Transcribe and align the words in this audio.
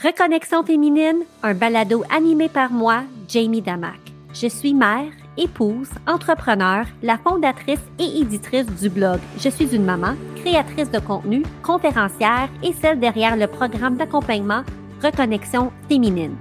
Reconnexion 0.00 0.62
féminine, 0.62 1.24
un 1.42 1.54
balado 1.54 2.04
animé 2.08 2.48
par 2.48 2.70
moi, 2.70 3.02
Jamie 3.26 3.62
Damac. 3.62 3.98
Je 4.32 4.46
suis 4.46 4.72
mère, 4.72 5.10
épouse, 5.36 5.88
entrepreneur, 6.06 6.86
la 7.02 7.18
fondatrice 7.18 7.82
et 7.98 8.20
éditrice 8.20 8.66
du 8.80 8.90
blog 8.90 9.18
Je 9.40 9.48
suis 9.48 9.74
une 9.74 9.84
maman, 9.84 10.14
créatrice 10.36 10.92
de 10.92 11.00
contenu, 11.00 11.42
conférencière 11.64 12.48
et 12.62 12.72
celle 12.74 13.00
derrière 13.00 13.36
le 13.36 13.48
programme 13.48 13.96
d'accompagnement 13.96 14.62
Reconnexion 15.02 15.72
féminine. 15.88 16.36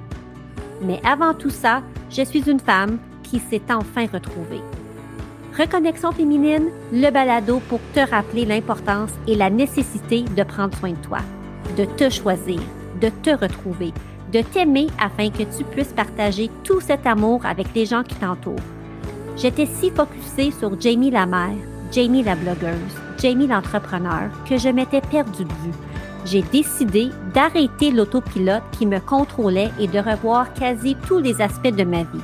Mais 0.84 1.02
avant 1.04 1.34
tout 1.34 1.50
ça, 1.50 1.82
je 2.12 2.22
suis 2.22 2.48
une 2.48 2.60
femme 2.60 3.00
qui 3.24 3.40
s'est 3.40 3.72
enfin 3.72 4.06
retrouvée. 4.06 4.62
Reconnexion 5.58 6.12
féminine, 6.12 6.70
le 6.94 7.10
balado 7.10 7.60
pour 7.70 7.80
te 7.96 8.08
rappeler 8.08 8.46
l'importance 8.46 9.14
et 9.28 9.34
la 9.34 9.50
nécessité 9.50 10.22
de 10.22 10.44
prendre 10.44 10.78
soin 10.78 10.92
de 10.92 10.98
toi, 10.98 11.20
de 11.76 11.86
te 11.86 12.08
choisir 12.12 12.60
de 13.02 13.10
te 13.10 13.30
retrouver, 13.30 13.94
de 14.32 14.42
t'aimer 14.42 14.88
afin 15.00 15.30
que 15.30 15.44
tu 15.44 15.64
puisses 15.64 15.94
partager 15.94 16.50
tout 16.64 16.82
cet 16.82 17.06
amour 17.06 17.46
avec 17.46 17.68
les 17.76 17.86
gens 17.86 18.04
qui 18.04 18.16
t'entourent. 18.16 18.56
J'étais 19.36 19.68
si 19.68 19.92
focusée 19.92 20.52
sur 20.52 20.80
Jamie 20.80 21.12
la 21.12 21.26
mère, 21.26 21.56
Jamie 21.92 22.24
la 22.24 22.36
blogueuse, 22.36 22.96
Jamie 23.20 23.48
l'entrepreneur 23.48 24.30
que 24.50 24.58
je 24.58 24.70
m'étais 24.70 25.02
perdue 25.02 25.46
de 25.46 25.54
vue. 25.64 25.74
J'ai 26.26 26.42
décidé 26.42 27.10
d'arrêter 27.34 27.92
l'autopilote 27.92 28.64
qui 28.72 28.86
me 28.86 29.00
contrôlait 29.00 29.72
et 29.80 29.88
de 29.88 30.00
revoir 30.00 30.54
quasi 30.54 30.96
tous 31.08 31.20
les 31.20 31.42
aspects 31.42 31.76
de 31.76 31.84
ma 31.84 32.04
vie. 32.04 32.24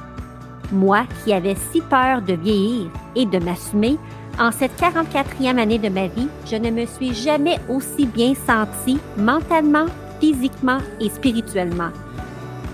Moi 0.72 1.04
qui 1.24 1.32
avais 1.32 1.56
si 1.72 1.82
peur 1.82 2.22
de 2.22 2.34
vieillir 2.34 2.90
et 3.16 3.26
de 3.26 3.40
m'assumer, 3.40 3.98
en 4.40 4.52
cette 4.52 4.76
44e 4.80 5.58
année 5.58 5.78
de 5.78 5.90
ma 5.90 6.08
vie, 6.08 6.28
je 6.50 6.56
ne 6.56 6.72
me 6.72 6.86
suis 6.86 7.14
jamais 7.14 7.60
aussi 7.70 8.08
bien 8.08 8.34
sentie 8.34 8.98
mentalement, 9.16 9.86
physiquement 10.20 10.80
et 11.00 11.10
spirituellement. 11.10 11.90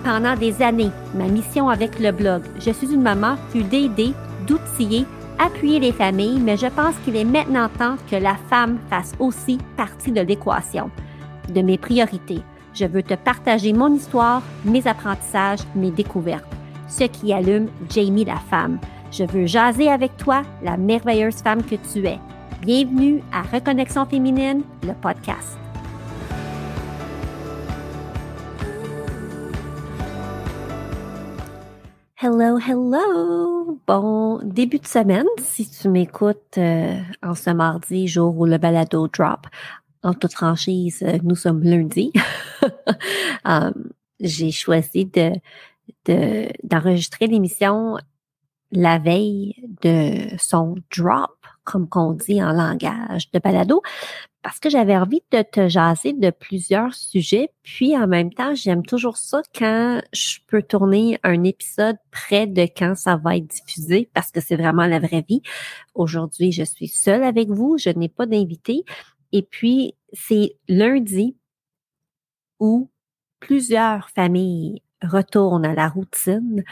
Pendant 0.03 0.35
des 0.35 0.61
années, 0.61 0.91
ma 1.13 1.25
mission 1.25 1.70
avec 1.70 1.99
le 1.99 2.11
blog 2.11 2.43
Je 2.59 2.72
suis 2.72 2.94
une 2.94 3.02
maman 3.02 3.36
fut 3.52 3.64
d'aider, 3.64 4.14
d'outiller, 4.47 5.05
appuyer 5.38 5.80
les 5.80 5.91
familles, 5.91 6.39
mais 6.39 6.58
je 6.58 6.67
pense 6.67 6.95
qu'il 7.03 7.16
est 7.16 7.25
maintenant 7.25 7.69
temps 7.77 7.95
que 8.09 8.16
la 8.16 8.36
femme 8.49 8.77
fasse 8.89 9.14
aussi 9.19 9.58
partie 9.75 10.11
de 10.11 10.22
l'équation, 10.22 10.89
de 11.53 11.61
mes 11.61 11.77
priorités. 11.77 12.41
Je 12.73 12.86
veux 12.86 13.03
te 13.03 13.16
partager 13.16 13.73
mon 13.73 13.94
histoire, 13.94 14.42
mes 14.64 14.88
apprentissages, 14.88 15.59
mes 15.75 15.92
découvertes, 15.92 16.45
ce 16.88 17.05
qui 17.05 17.33
allume 17.33 17.67
Jamie 17.89 18.25
la 18.25 18.38
femme. 18.38 18.80
Je 19.11 19.23
veux 19.23 19.47
jaser 19.47 19.89
avec 19.89 20.16
toi, 20.17 20.44
la 20.61 20.77
merveilleuse 20.77 21.42
femme 21.42 21.64
que 21.64 21.75
tu 21.75 22.05
es. 22.05 22.19
Bienvenue 22.61 23.21
à 23.33 23.42
Reconnexion 23.42 24.05
féminine, 24.05 24.61
le 24.83 24.94
podcast. 24.94 25.58
Hello, 32.22 32.58
hello! 32.59 33.80
Bon 33.88 34.42
début 34.44 34.80
de 34.80 34.86
semaine 34.86 35.25
si 35.42 35.70
tu 35.70 35.88
m'écoutes 35.88 36.58
euh, 36.58 37.00
en 37.23 37.34
ce 37.34 37.50
mardi, 37.50 38.09
jour 38.09 38.38
où 38.38 38.45
le 38.45 38.58
balado 38.58 39.08
drop. 39.08 39.48
En 40.03 40.14
toute 40.14 40.34
franchise, 40.34 41.02
euh, 41.02 41.17
nous 41.23 41.38
sommes 41.38 41.64
lundi. 41.64 42.11
um, 43.45 43.72
J'ai 44.20 44.52
choisi 44.52 45.06
de 45.06 45.31
d'enregistrer 46.66 47.28
l'émission 47.28 47.98
la 48.73 49.00
veille 49.00 49.56
de 49.81 50.28
son 50.38 50.76
drop, 50.94 51.38
comme 51.64 51.88
qu'on 51.88 52.11
dit 52.11 52.44
en 52.44 52.52
langage 52.52 53.31
de 53.31 53.39
balado, 53.39 53.81
parce 54.42 54.59
que 54.59 54.70
j'avais 54.70 54.95
envie 54.95 55.22
de 55.32 55.42
te 55.42 55.68
jaser 55.68 56.14
de 56.14 56.30
plusieurs 56.30 56.94
sujets, 56.94 57.50
puis 57.64 57.98
en 57.98 58.08
même 58.08 58.34
temps, 58.34 58.56
j'aime 58.56 58.86
toujours 58.86 59.18
ça 59.18 59.42
quand 59.58 60.02
je 60.14 60.40
peux 60.48 60.64
tourner 60.64 61.20
un 61.23 61.44
épisode 61.44 61.98
près 62.12 62.48
de 62.48 62.62
quand 62.62 62.95
ça 62.95 63.17
va 63.17 63.38
être 63.38 63.48
diffusé, 63.48 64.10
parce 64.14 64.32
que 64.32 64.40
c'est 64.42 64.56
vraiment 64.56 64.86
la 64.86 65.00
vraie 65.00 65.26
vie. 65.28 65.42
Aujourd'hui, 65.94 66.52
je 66.52 66.64
suis 66.64 66.88
seule 66.88 67.23
avec 67.23 67.49
vous, 67.49 67.78
je 67.78 67.89
n'ai 67.89 68.10
pas 68.10 68.26
d'invité, 68.26 68.86
et 69.33 69.44
puis 69.44 69.95
c'est 70.14 70.55
lundi 70.67 71.36
où 72.60 72.89
plusieurs 73.39 74.10
familles 74.10 74.82
retournent 75.02 75.66
à 75.66 75.73
la 75.73 75.88
routine 75.88 76.64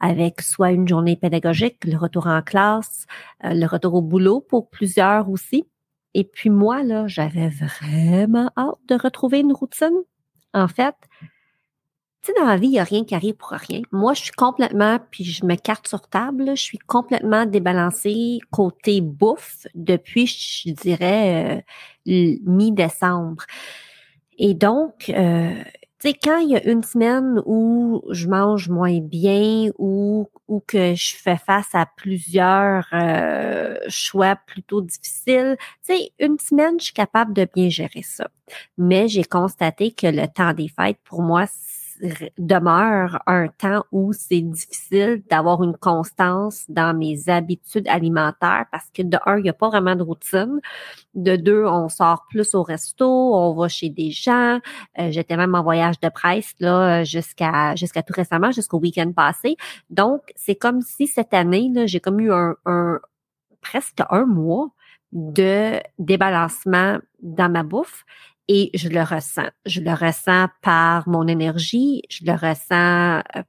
avec 0.00 0.40
soit 0.40 0.70
une 0.70 0.86
journée 0.86 1.16
pédagogique, 1.16 1.84
le 1.84 1.96
retour 1.96 2.26
en 2.26 2.42
classe, 2.42 3.06
euh, 3.44 3.54
le 3.54 3.66
retour 3.66 3.94
au 3.94 4.02
boulot 4.02 4.40
pour 4.40 4.70
plusieurs 4.70 5.28
aussi. 5.30 5.66
Et 6.14 6.24
puis 6.24 6.50
moi, 6.50 6.82
là, 6.82 7.06
j'avais 7.06 7.48
vraiment 7.48 8.50
hâte 8.56 8.78
de 8.88 8.94
retrouver 8.94 9.40
une 9.40 9.52
routine. 9.52 10.02
En 10.54 10.68
fait, 10.68 10.94
tu 12.22 12.30
sais, 12.30 12.38
dans 12.38 12.46
la 12.46 12.56
vie, 12.56 12.68
il 12.68 12.72
n'y 12.72 12.78
a 12.78 12.84
rien 12.84 13.04
qui 13.04 13.14
arrive 13.14 13.34
pour 13.34 13.48
rien. 13.50 13.82
Moi, 13.90 14.14
je 14.14 14.22
suis 14.22 14.32
complètement, 14.32 14.98
puis 15.10 15.24
je 15.24 15.44
me 15.44 15.56
carte 15.56 15.88
sur 15.88 16.08
table, 16.08 16.50
je 16.50 16.62
suis 16.62 16.78
complètement 16.78 17.46
débalancée 17.46 18.38
côté 18.50 19.00
bouffe 19.00 19.66
depuis, 19.74 20.26
je 20.26 20.70
dirais, 20.72 21.64
euh, 22.06 22.36
mi-décembre. 22.44 23.44
Et 24.38 24.54
donc, 24.54 25.10
euh, 25.10 25.62
tu 26.02 26.08
sais, 26.08 26.14
quand 26.20 26.38
il 26.38 26.50
y 26.50 26.56
a 26.56 26.64
une 26.64 26.82
semaine 26.82 27.40
où 27.46 28.02
je 28.10 28.26
mange 28.26 28.68
moins 28.68 28.98
bien 28.98 29.70
ou, 29.78 30.28
ou 30.48 30.60
que 30.66 30.96
je 30.96 31.14
fais 31.14 31.36
face 31.36 31.72
à 31.74 31.86
plusieurs 31.96 32.88
euh, 32.92 33.76
choix 33.86 34.34
plutôt 34.34 34.80
difficiles, 34.82 35.56
tu 35.86 35.94
sais, 35.94 36.10
une 36.18 36.40
semaine, 36.40 36.80
je 36.80 36.86
suis 36.86 36.92
capable 36.92 37.32
de 37.32 37.46
bien 37.54 37.68
gérer 37.68 38.02
ça. 38.02 38.28
Mais 38.76 39.06
j'ai 39.06 39.22
constaté 39.22 39.92
que 39.92 40.08
le 40.08 40.26
temps 40.26 40.52
des 40.54 40.68
fêtes, 40.68 40.98
pour 41.04 41.22
moi, 41.22 41.46
demeure 42.36 43.22
un 43.26 43.48
temps 43.48 43.84
où 43.92 44.12
c'est 44.12 44.40
difficile 44.40 45.22
d'avoir 45.30 45.62
une 45.62 45.76
constance 45.76 46.64
dans 46.68 46.96
mes 46.96 47.28
habitudes 47.28 47.86
alimentaires 47.88 48.66
parce 48.72 48.90
que 48.92 49.02
de 49.02 49.18
un, 49.24 49.38
il 49.38 49.44
n'y 49.44 49.48
a 49.48 49.52
pas 49.52 49.68
vraiment 49.68 49.94
de 49.94 50.02
routine. 50.02 50.60
De 51.14 51.36
deux, 51.36 51.64
on 51.64 51.88
sort 51.88 52.26
plus 52.28 52.54
au 52.54 52.62
resto, 52.62 53.06
on 53.06 53.54
va 53.54 53.68
chez 53.68 53.88
des 53.88 54.10
gens. 54.10 54.58
Euh, 54.98 55.10
j'étais 55.10 55.36
même 55.36 55.54
en 55.54 55.62
voyage 55.62 56.00
de 56.00 56.08
presse 56.08 56.54
là 56.58 57.04
jusqu'à 57.04 57.74
jusqu'à 57.76 58.02
tout 58.02 58.14
récemment, 58.14 58.50
jusqu'au 58.50 58.78
week-end 58.78 59.12
passé. 59.12 59.56
Donc, 59.90 60.22
c'est 60.34 60.56
comme 60.56 60.80
si 60.80 61.06
cette 61.06 61.34
année, 61.34 61.70
j'ai 61.86 62.00
comme 62.00 62.20
eu 62.20 62.32
un 62.32 63.00
presque 63.60 64.02
un 64.10 64.26
mois 64.26 64.68
de 65.12 65.78
débalancement 65.98 66.98
dans 67.20 67.50
ma 67.50 67.62
bouffe 67.62 68.04
et 68.48 68.70
je 68.74 68.88
le 68.88 69.02
ressens. 69.02 69.48
Je 69.66 69.80
le 69.80 69.92
ressens 69.92 70.48
par 70.60 71.08
mon 71.08 71.26
énergie, 71.26 72.02
je 72.10 72.24
le 72.24 72.32
ressens 72.32 73.22
euh, 73.36 73.42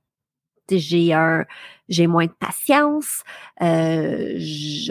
j'ai 0.71 1.13
un 1.13 1.45
j'ai 1.89 2.07
moins 2.07 2.25
de 2.25 2.31
patience, 2.31 3.23
euh, 3.61 4.39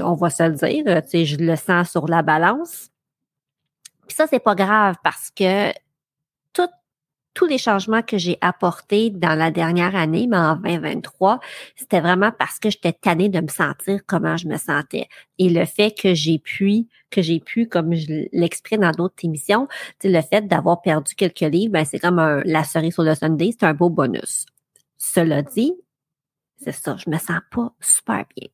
on 0.04 0.14
va 0.14 0.30
se 0.30 0.42
le 0.42 0.52
dire, 0.52 1.26
je 1.26 1.36
le 1.36 1.56
sens 1.56 1.90
sur 1.90 2.06
la 2.06 2.22
balance. 2.22 2.90
Puis 4.06 4.14
ça 4.14 4.26
c'est 4.26 4.40
pas 4.40 4.54
grave 4.54 4.96
parce 5.02 5.30
que 5.30 5.72
tous 7.34 7.46
les 7.46 7.58
changements 7.58 8.02
que 8.02 8.18
j'ai 8.18 8.38
apportés 8.40 9.10
dans 9.10 9.36
la 9.36 9.50
dernière 9.50 9.96
année, 9.96 10.26
mais 10.28 10.36
en 10.36 10.56
2023, 10.56 11.40
c'était 11.76 12.00
vraiment 12.00 12.30
parce 12.38 12.58
que 12.58 12.70
j'étais 12.70 12.92
tannée 12.92 13.28
de 13.28 13.40
me 13.40 13.48
sentir 13.48 14.00
comment 14.06 14.36
je 14.36 14.48
me 14.48 14.56
sentais. 14.56 15.08
Et 15.38 15.48
le 15.48 15.64
fait 15.64 15.92
que 15.92 16.14
j'ai 16.14 16.38
pu, 16.38 16.86
que 17.10 17.22
j'ai 17.22 17.40
pu, 17.40 17.66
comme 17.68 17.94
je 17.94 18.28
l'exprime 18.32 18.80
dans 18.80 18.90
d'autres 18.90 19.24
émissions, 19.24 19.68
le 20.04 20.20
fait 20.20 20.46
d'avoir 20.46 20.82
perdu 20.82 21.14
quelques 21.14 21.40
livres, 21.40 21.72
ben, 21.72 21.84
c'est 21.84 21.98
comme 21.98 22.18
un, 22.18 22.42
la 22.44 22.64
cerise 22.64 22.94
sur 22.94 23.02
le 23.02 23.14
Sunday, 23.14 23.50
c'est 23.52 23.66
un 23.66 23.74
beau 23.74 23.90
bonus. 23.90 24.46
Cela 24.98 25.42
dit, 25.42 25.72
c'est 26.62 26.72
ça, 26.72 26.96
je 26.96 27.10
me 27.10 27.18
sens 27.18 27.40
pas 27.50 27.72
super 27.80 28.24
bien. 28.36 28.48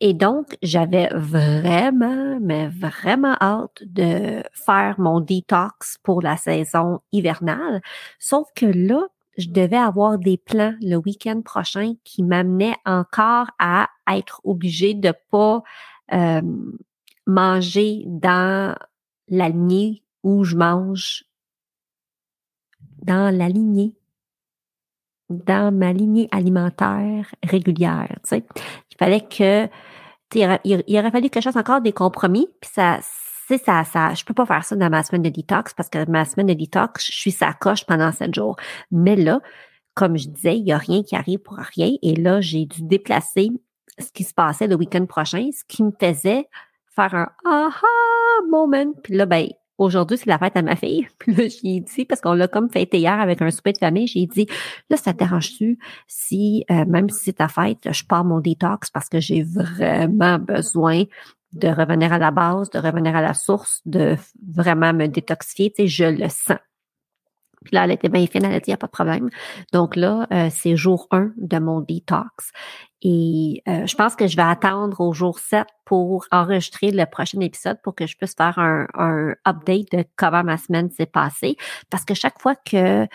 Et 0.00 0.14
donc, 0.14 0.56
j'avais 0.62 1.08
vraiment, 1.14 2.38
mais 2.40 2.68
vraiment 2.68 3.36
hâte 3.40 3.82
de 3.82 4.42
faire 4.52 4.94
mon 4.98 5.20
détox 5.20 5.98
pour 6.02 6.22
la 6.22 6.36
saison 6.36 7.00
hivernale. 7.12 7.82
Sauf 8.18 8.48
que 8.54 8.66
là, 8.66 9.06
je 9.36 9.48
devais 9.48 9.76
avoir 9.76 10.18
des 10.18 10.36
plans 10.36 10.74
le 10.80 10.96
week-end 10.96 11.40
prochain 11.42 11.94
qui 12.04 12.22
m'amenaient 12.22 12.76
encore 12.84 13.46
à 13.58 13.88
être 14.12 14.40
obligée 14.44 14.94
de 14.94 15.12
pas 15.30 15.62
euh, 16.12 16.42
manger 17.26 18.04
dans 18.06 18.76
la 19.28 19.48
lignée 19.48 20.02
où 20.22 20.44
je 20.44 20.56
mange 20.56 21.24
dans 23.02 23.34
la 23.34 23.48
lignée 23.48 23.94
dans 25.30 25.72
ma 25.72 25.92
lignée 25.92 26.28
alimentaire 26.32 27.34
régulière. 27.42 28.18
Tu. 28.28 28.36
Il 28.36 28.96
fallait 28.98 29.20
que 29.22 29.68
il, 30.34 30.98
aurait 30.98 31.10
fallu 31.10 31.30
que 31.30 31.40
je 31.40 31.44
fasse 31.44 31.56
encore 31.56 31.80
des 31.80 31.92
compromis, 31.92 32.48
puis 32.60 32.70
ça, 32.72 32.98
c'est 33.48 33.58
ça, 33.58 33.82
ça, 33.84 34.14
je 34.14 34.24
peux 34.24 34.34
pas 34.34 34.46
faire 34.46 34.64
ça 34.64 34.76
dans 34.76 34.90
ma 34.90 35.02
semaine 35.02 35.22
de 35.22 35.28
détox 35.28 35.74
parce 35.74 35.88
que 35.88 36.08
ma 36.08 36.24
semaine 36.24 36.46
de 36.46 36.54
détox, 36.54 37.06
je 37.06 37.16
suis 37.16 37.32
sa 37.32 37.52
coche 37.52 37.84
pendant 37.84 38.12
sept 38.12 38.34
jours. 38.34 38.56
Mais 38.92 39.16
là, 39.16 39.40
comme 39.94 40.16
je 40.16 40.28
disais, 40.28 40.56
il 40.56 40.66
y 40.66 40.72
a 40.72 40.78
rien 40.78 41.02
qui 41.02 41.16
arrive 41.16 41.40
pour 41.40 41.56
rien. 41.56 41.90
Et 42.02 42.14
là, 42.14 42.40
j'ai 42.40 42.64
dû 42.64 42.82
déplacer 42.82 43.50
ce 43.98 44.12
qui 44.12 44.24
se 44.24 44.32
passait 44.32 44.68
le 44.68 44.76
week-end 44.76 45.04
prochain, 45.06 45.48
ce 45.52 45.64
qui 45.66 45.82
me 45.82 45.90
faisait 45.98 46.48
faire 46.94 47.14
un 47.14 47.28
aha 47.44 47.86
moment. 48.48 48.92
Puis 49.02 49.16
là, 49.16 49.26
ben, 49.26 49.48
aujourd'hui, 49.80 50.18
c'est 50.18 50.28
la 50.28 50.38
fête 50.38 50.56
à 50.56 50.62
ma 50.62 50.76
fille. 50.76 51.08
Puis 51.18 51.34
là, 51.34 51.44
j'ai 51.48 51.80
dit, 51.80 52.04
parce 52.04 52.20
qu'on 52.20 52.34
l'a 52.34 52.46
comme 52.46 52.70
fêté 52.70 52.98
hier 52.98 53.18
avec 53.18 53.42
un 53.42 53.50
souper 53.50 53.72
de 53.72 53.78
famille, 53.78 54.06
j'ai 54.06 54.26
dit, 54.26 54.46
là, 54.90 54.96
ça 54.96 55.12
te 55.12 55.18
dérange-tu 55.18 55.78
si, 56.06 56.64
euh, 56.70 56.84
même 56.86 57.08
si 57.08 57.24
c'est 57.24 57.32
ta 57.34 57.48
fête, 57.48 57.88
je 57.90 58.04
pars 58.04 58.24
mon 58.24 58.40
détox 58.40 58.90
parce 58.90 59.08
que 59.08 59.18
j'ai 59.18 59.42
vraiment 59.42 60.38
besoin 60.38 61.04
de 61.52 61.68
revenir 61.68 62.12
à 62.12 62.18
la 62.18 62.30
base, 62.30 62.70
de 62.70 62.78
revenir 62.78 63.16
à 63.16 63.22
la 63.22 63.34
source, 63.34 63.80
de 63.84 64.16
vraiment 64.46 64.92
me 64.92 65.08
détoxifier, 65.08 65.72
tu 65.72 65.82
sais, 65.82 65.88
je 65.88 66.04
le 66.04 66.28
sens. 66.28 66.58
Puis 67.64 67.74
là, 67.74 67.84
elle 67.84 67.90
était 67.90 68.08
bien 68.08 68.26
fine, 68.26 68.44
elle 68.44 68.54
a 68.54 68.60
dit, 68.60 68.68
il 68.68 68.70
n'y 68.70 68.74
a 68.74 68.78
pas 68.78 68.86
de 68.86 68.92
problème. 68.92 69.28
Donc 69.72 69.96
là, 69.96 70.26
euh, 70.32 70.48
c'est 70.50 70.76
jour 70.76 71.08
1 71.10 71.32
de 71.36 71.58
mon 71.58 71.80
détox. 71.80 72.52
Et 73.02 73.62
euh, 73.66 73.86
je 73.86 73.94
pense 73.94 74.14
que 74.14 74.26
je 74.26 74.36
vais 74.36 74.42
attendre 74.42 75.00
au 75.00 75.12
jour 75.12 75.38
7 75.38 75.66
pour 75.84 76.26
enregistrer 76.30 76.90
le 76.90 77.04
prochain 77.06 77.40
épisode 77.40 77.78
pour 77.82 77.94
que 77.94 78.06
je 78.06 78.16
puisse 78.16 78.34
faire 78.34 78.58
un, 78.58 78.86
un 78.94 79.34
update 79.46 79.90
de 79.92 80.04
comment 80.16 80.44
ma 80.44 80.58
semaine 80.58 80.90
s'est 80.90 81.06
passée. 81.06 81.56
Parce 81.88 82.04
que 82.04 82.14
chaque 82.14 82.40
fois 82.40 82.54
que 82.54 83.06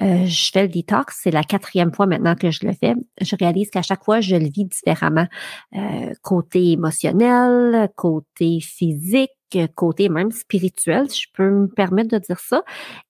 euh, 0.00 0.26
je 0.26 0.50
fais 0.50 0.62
le 0.62 0.68
détox, 0.68 1.20
c'est 1.22 1.30
la 1.30 1.44
quatrième 1.44 1.92
fois 1.92 2.06
maintenant 2.06 2.34
que 2.34 2.50
je 2.50 2.66
le 2.66 2.72
fais. 2.72 2.94
Je 3.20 3.36
réalise 3.36 3.70
qu'à 3.70 3.82
chaque 3.82 4.04
fois, 4.04 4.20
je 4.20 4.36
le 4.36 4.48
vis 4.48 4.64
différemment. 4.64 5.26
Euh, 5.74 6.12
côté 6.22 6.72
émotionnel, 6.72 7.88
côté 7.96 8.60
physique, 8.60 9.30
côté 9.74 10.08
même 10.08 10.32
spirituel, 10.32 11.10
si 11.10 11.22
je 11.22 11.28
peux 11.34 11.50
me 11.50 11.66
permettre 11.66 12.08
de 12.08 12.18
dire 12.18 12.40
ça. 12.40 12.62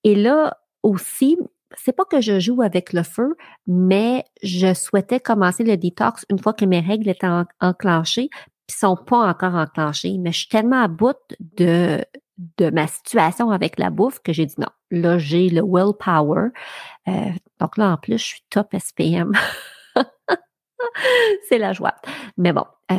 Et 0.02 0.14
là 0.14 0.56
aussi, 0.82 1.38
c'est 1.77 1.95
pas 1.95 2.05
que 2.05 2.21
je 2.21 2.41
joue 2.41 2.63
avec 2.63 2.93
le 2.93 3.03
feu, 3.03 3.37
mais 3.67 4.25
je 4.43 4.75
souhaitais 4.75 5.21
commencer 5.21 5.65
le 5.65 5.77
détox 5.77 6.25
une 6.31 6.39
fois 6.39 6.53
que 6.53 6.65
mes 6.65 6.81
règles 6.81 7.09
étaient 7.09 7.27
enclenchées, 7.61 8.29
puis 8.67 8.77
sont 8.77 8.97
pas 8.97 9.29
encore 9.29 9.55
enclenchées. 9.55 10.17
Mais 10.19 10.33
je 10.33 10.39
suis 10.39 10.49
tellement 10.49 10.83
à 10.83 10.89
bout 10.89 11.17
de, 11.57 12.05
de 12.59 12.71
ma 12.71 12.87
situation 12.87 13.51
avec 13.51 13.79
la 13.79 13.91
bouffe 13.91 14.21
que 14.21 14.33
j'ai 14.33 14.47
dit 14.47 14.55
non. 14.59 14.69
Là, 14.91 15.19
j'ai 15.19 15.49
le 15.49 15.63
willpower. 15.63 16.49
Euh, 17.09 17.31
donc 17.61 17.77
là, 17.77 17.93
en 17.93 17.97
plus, 17.97 18.19
je 18.19 18.25
suis 18.25 18.45
top 18.51 18.75
SPM. 18.79 19.33
c'est 21.49 21.59
la 21.59 21.73
joie. 21.73 21.95
Mais 22.37 22.53
bon, 22.53 22.65
euh, 22.91 22.95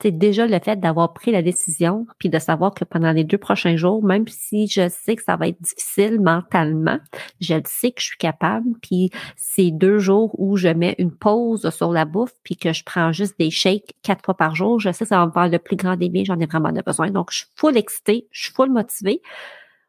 c'est 0.00 0.16
déjà 0.16 0.46
le 0.46 0.58
fait 0.58 0.78
d'avoir 0.78 1.12
pris 1.12 1.32
la 1.32 1.42
décision, 1.42 2.06
puis 2.18 2.28
de 2.28 2.38
savoir 2.38 2.74
que 2.74 2.84
pendant 2.84 3.12
les 3.12 3.24
deux 3.24 3.38
prochains 3.38 3.76
jours, 3.76 4.04
même 4.04 4.26
si 4.28 4.66
je 4.66 4.88
sais 4.88 5.16
que 5.16 5.22
ça 5.22 5.36
va 5.36 5.48
être 5.48 5.60
difficile 5.60 6.20
mentalement, 6.20 6.98
je 7.40 7.54
sais 7.66 7.90
que 7.90 8.00
je 8.00 8.06
suis 8.06 8.18
capable. 8.18 8.66
Puis 8.82 9.10
ces 9.36 9.70
deux 9.70 9.98
jours 9.98 10.38
où 10.38 10.56
je 10.56 10.68
mets 10.68 10.94
une 10.98 11.12
pause 11.12 11.68
sur 11.70 11.92
la 11.92 12.04
bouffe, 12.04 12.34
puis 12.44 12.56
que 12.56 12.72
je 12.72 12.84
prends 12.84 13.12
juste 13.12 13.38
des 13.38 13.50
shakes 13.50 13.94
quatre 14.02 14.24
fois 14.24 14.36
par 14.36 14.54
jour, 14.54 14.80
je 14.80 14.92
sais 14.92 15.04
que 15.04 15.08
ça 15.08 15.18
va 15.18 15.26
me 15.26 15.32
faire 15.32 15.48
le 15.48 15.58
plus 15.58 15.76
grand 15.76 15.96
des 15.96 16.08
j'en 16.24 16.40
ai 16.40 16.46
vraiment 16.46 16.72
besoin. 16.84 17.10
Donc, 17.10 17.30
je 17.30 17.38
suis 17.38 17.46
full 17.54 17.76
excitée, 17.76 18.26
je 18.30 18.44
suis 18.44 18.52
full 18.52 18.70
motivée 18.70 19.22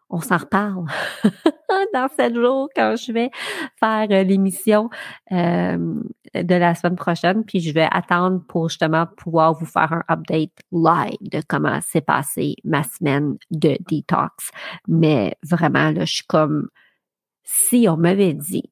on 0.10 0.22
s'en 0.22 0.38
reparle 0.38 0.86
dans 1.94 2.08
sept 2.16 2.34
jours 2.36 2.70
quand 2.76 2.96
je 2.96 3.12
vais 3.12 3.30
faire 3.80 4.08
euh, 4.12 4.24
l'émission 4.24 4.90
euh, 5.32 5.78
de 6.34 6.56
la 6.56 6.76
semaine 6.76 6.96
prochaine. 6.96 7.44
Puis 7.46 7.60
je 7.60 7.74
vais 7.74 7.88
attendre 7.92 8.42
pour 8.48 8.70
justement 8.70 9.06
pouvoir 9.18 9.54
vous 9.54 9.66
faire 9.66 9.94
un 9.94 10.04
update 10.10 10.52
live 10.72 11.18
de 11.22 11.42
comment 11.48 11.80
s'est 11.82 12.02
passée 12.02 12.56
ma 12.64 12.84
semaine 12.84 13.38
de 13.52 13.78
detox. 13.90 14.52
Mais 14.88 15.36
vraiment, 15.44 15.92
là, 15.92 16.06
je 16.06 16.14
suis 16.16 16.28
comme 16.28 16.70
si 17.44 17.88
on 17.90 17.98
m'avait 17.98 18.34
dit 18.34 18.72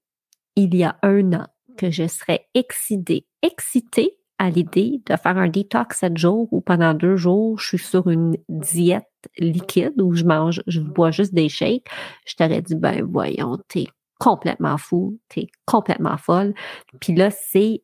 il 0.56 0.76
y 0.76 0.84
a 0.84 0.98
un 1.04 1.34
an 1.34 1.48
que 1.78 1.92
je 1.92 2.08
serais 2.08 2.48
excitée, 2.56 3.28
excitée 3.44 4.17
à 4.40 4.50
l'idée 4.50 5.02
de 5.06 5.16
faire 5.16 5.38
un 5.38 5.48
detox 5.48 5.98
sept 5.98 6.18
jours 6.18 6.48
ou 6.52 6.62
pendant 6.62 6.94
deux 6.94 7.16
jours, 7.16 7.60
je 7.60 7.68
suis 7.68 7.78
sur 7.80 8.08
une 8.08 8.38
diète 8.50 9.08
liquide 9.38 10.00
où 10.00 10.14
je 10.14 10.24
mange, 10.24 10.62
je 10.68 10.80
bois 10.80 11.12
juste 11.12 11.34
des 11.34 11.50
shakes, 11.50 11.88
je 12.26 12.36
t'aurais 12.36 12.62
dit, 12.62 12.76
ben 12.76 13.04
voyons, 13.04 13.58
t'es 13.68 13.88
complètement 14.20 14.78
fou, 14.78 15.20
t'es 15.30 15.48
complètement 15.66 16.18
folle. 16.18 16.54
Puis 17.00 17.14
là, 17.16 17.30
c'est, 17.32 17.84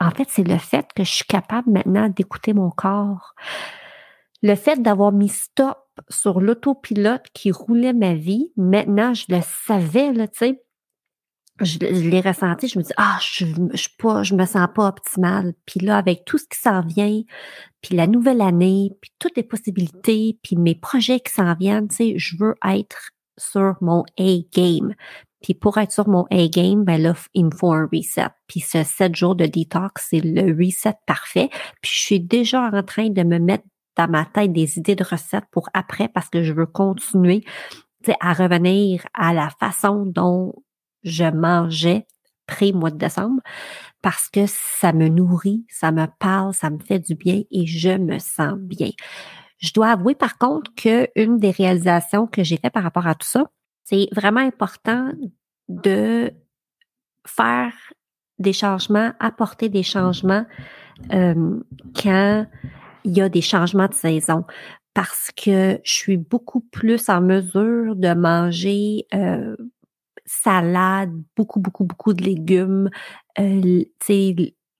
en 0.00 0.10
fait, 0.10 0.28
c'est 0.28 0.46
le 0.46 0.58
fait 0.58 0.86
que 0.94 1.04
je 1.04 1.10
suis 1.10 1.24
capable 1.24 1.70
maintenant 1.70 2.08
d'écouter 2.08 2.52
mon 2.52 2.70
corps. 2.70 3.34
Le 4.42 4.54
fait 4.54 4.82
d'avoir 4.82 5.12
mis 5.12 5.28
stop 5.28 5.78
sur 6.08 6.40
l'autopilote 6.40 7.26
qui 7.34 7.50
roulait 7.52 7.92
ma 7.92 8.14
vie, 8.14 8.52
maintenant, 8.56 9.14
je 9.14 9.26
le 9.28 9.40
savais, 9.42 10.12
là, 10.12 10.26
tu 10.26 10.38
sais, 10.38 10.62
je, 11.62 11.78
l'ai 11.78 12.20
ressenti, 12.20 12.68
je 12.68 12.78
me 12.78 12.84
dis 12.84 12.92
ah 12.96 13.18
je 13.20 13.46
je 13.74 13.88
pas 13.98 14.22
je 14.22 14.34
me 14.34 14.44
sens 14.46 14.68
pas 14.74 14.88
optimale. 14.88 15.54
Puis 15.66 15.80
là 15.80 15.96
avec 15.96 16.24
tout 16.24 16.38
ce 16.38 16.44
qui 16.44 16.58
s'en 16.58 16.82
vient, 16.82 17.22
puis 17.80 17.96
la 17.96 18.06
nouvelle 18.06 18.40
année, 18.40 18.90
puis 19.00 19.10
toutes 19.18 19.36
les 19.36 19.42
possibilités, 19.42 20.38
puis 20.42 20.56
mes 20.56 20.74
projets 20.74 21.20
qui 21.20 21.32
s'en 21.32 21.54
viennent, 21.54 21.88
tu 21.88 21.96
sais, 21.96 22.14
je 22.16 22.36
veux 22.38 22.54
être 22.64 23.10
sur 23.38 23.76
mon 23.80 24.04
A 24.18 24.38
game. 24.54 24.94
Puis 25.42 25.54
pour 25.54 25.78
être 25.78 25.90
sur 25.90 26.08
mon 26.08 26.24
A 26.30 26.46
game, 26.48 26.84
ben 26.84 27.00
là 27.00 27.14
il 27.34 27.46
me 27.46 27.50
faut 27.50 27.72
un 27.72 27.88
reset. 27.92 28.28
Puis 28.46 28.60
ce 28.60 28.84
sept 28.84 29.16
jours 29.16 29.34
de 29.34 29.46
detox, 29.46 30.06
c'est 30.10 30.20
le 30.20 30.56
reset 30.56 30.94
parfait. 31.06 31.48
Puis 31.80 31.92
je 31.92 31.98
suis 31.98 32.20
déjà 32.20 32.70
en 32.72 32.82
train 32.82 33.10
de 33.10 33.22
me 33.22 33.38
mettre 33.38 33.64
dans 33.96 34.08
ma 34.08 34.24
tête 34.24 34.52
des 34.52 34.78
idées 34.78 34.94
de 34.94 35.04
recettes 35.04 35.44
pour 35.50 35.68
après 35.74 36.08
parce 36.08 36.28
que 36.28 36.42
je 36.42 36.52
veux 36.52 36.66
continuer 36.66 37.44
à 38.20 38.32
revenir 38.32 39.06
à 39.14 39.32
la 39.32 39.50
façon 39.50 40.04
dont 40.06 40.54
je 41.02 41.24
mangeais 41.24 42.06
pré-mois 42.46 42.90
de 42.90 42.98
décembre 42.98 43.40
parce 44.02 44.28
que 44.28 44.46
ça 44.46 44.92
me 44.92 45.08
nourrit, 45.08 45.64
ça 45.68 45.92
me 45.92 46.06
parle, 46.18 46.52
ça 46.52 46.70
me 46.70 46.78
fait 46.78 46.98
du 46.98 47.14
bien 47.14 47.42
et 47.50 47.66
je 47.66 47.96
me 47.96 48.18
sens 48.18 48.58
bien. 48.58 48.90
Je 49.58 49.72
dois 49.72 49.90
avouer 49.90 50.14
par 50.14 50.38
contre 50.38 50.72
que 50.74 51.08
une 51.14 51.38
des 51.38 51.52
réalisations 51.52 52.26
que 52.26 52.42
j'ai 52.42 52.56
fait 52.56 52.70
par 52.70 52.82
rapport 52.82 53.06
à 53.06 53.14
tout 53.14 53.26
ça, 53.26 53.46
c'est 53.84 54.08
vraiment 54.12 54.40
important 54.40 55.12
de 55.68 56.32
faire 57.26 57.72
des 58.38 58.52
changements, 58.52 59.12
apporter 59.20 59.68
des 59.68 59.84
changements 59.84 60.44
euh, 61.12 61.60
quand 61.94 62.46
il 63.04 63.16
y 63.16 63.20
a 63.20 63.28
des 63.28 63.40
changements 63.40 63.88
de 63.88 63.94
saison 63.94 64.44
parce 64.94 65.30
que 65.34 65.80
je 65.84 65.92
suis 65.92 66.16
beaucoup 66.16 66.60
plus 66.60 67.08
en 67.08 67.20
mesure 67.20 67.96
de 67.96 68.14
manger 68.14 69.06
euh, 69.14 69.56
salade, 70.42 71.12
beaucoup, 71.36 71.60
beaucoup, 71.60 71.84
beaucoup 71.84 72.12
de 72.14 72.24
légumes, 72.24 72.90
euh, 73.38 73.84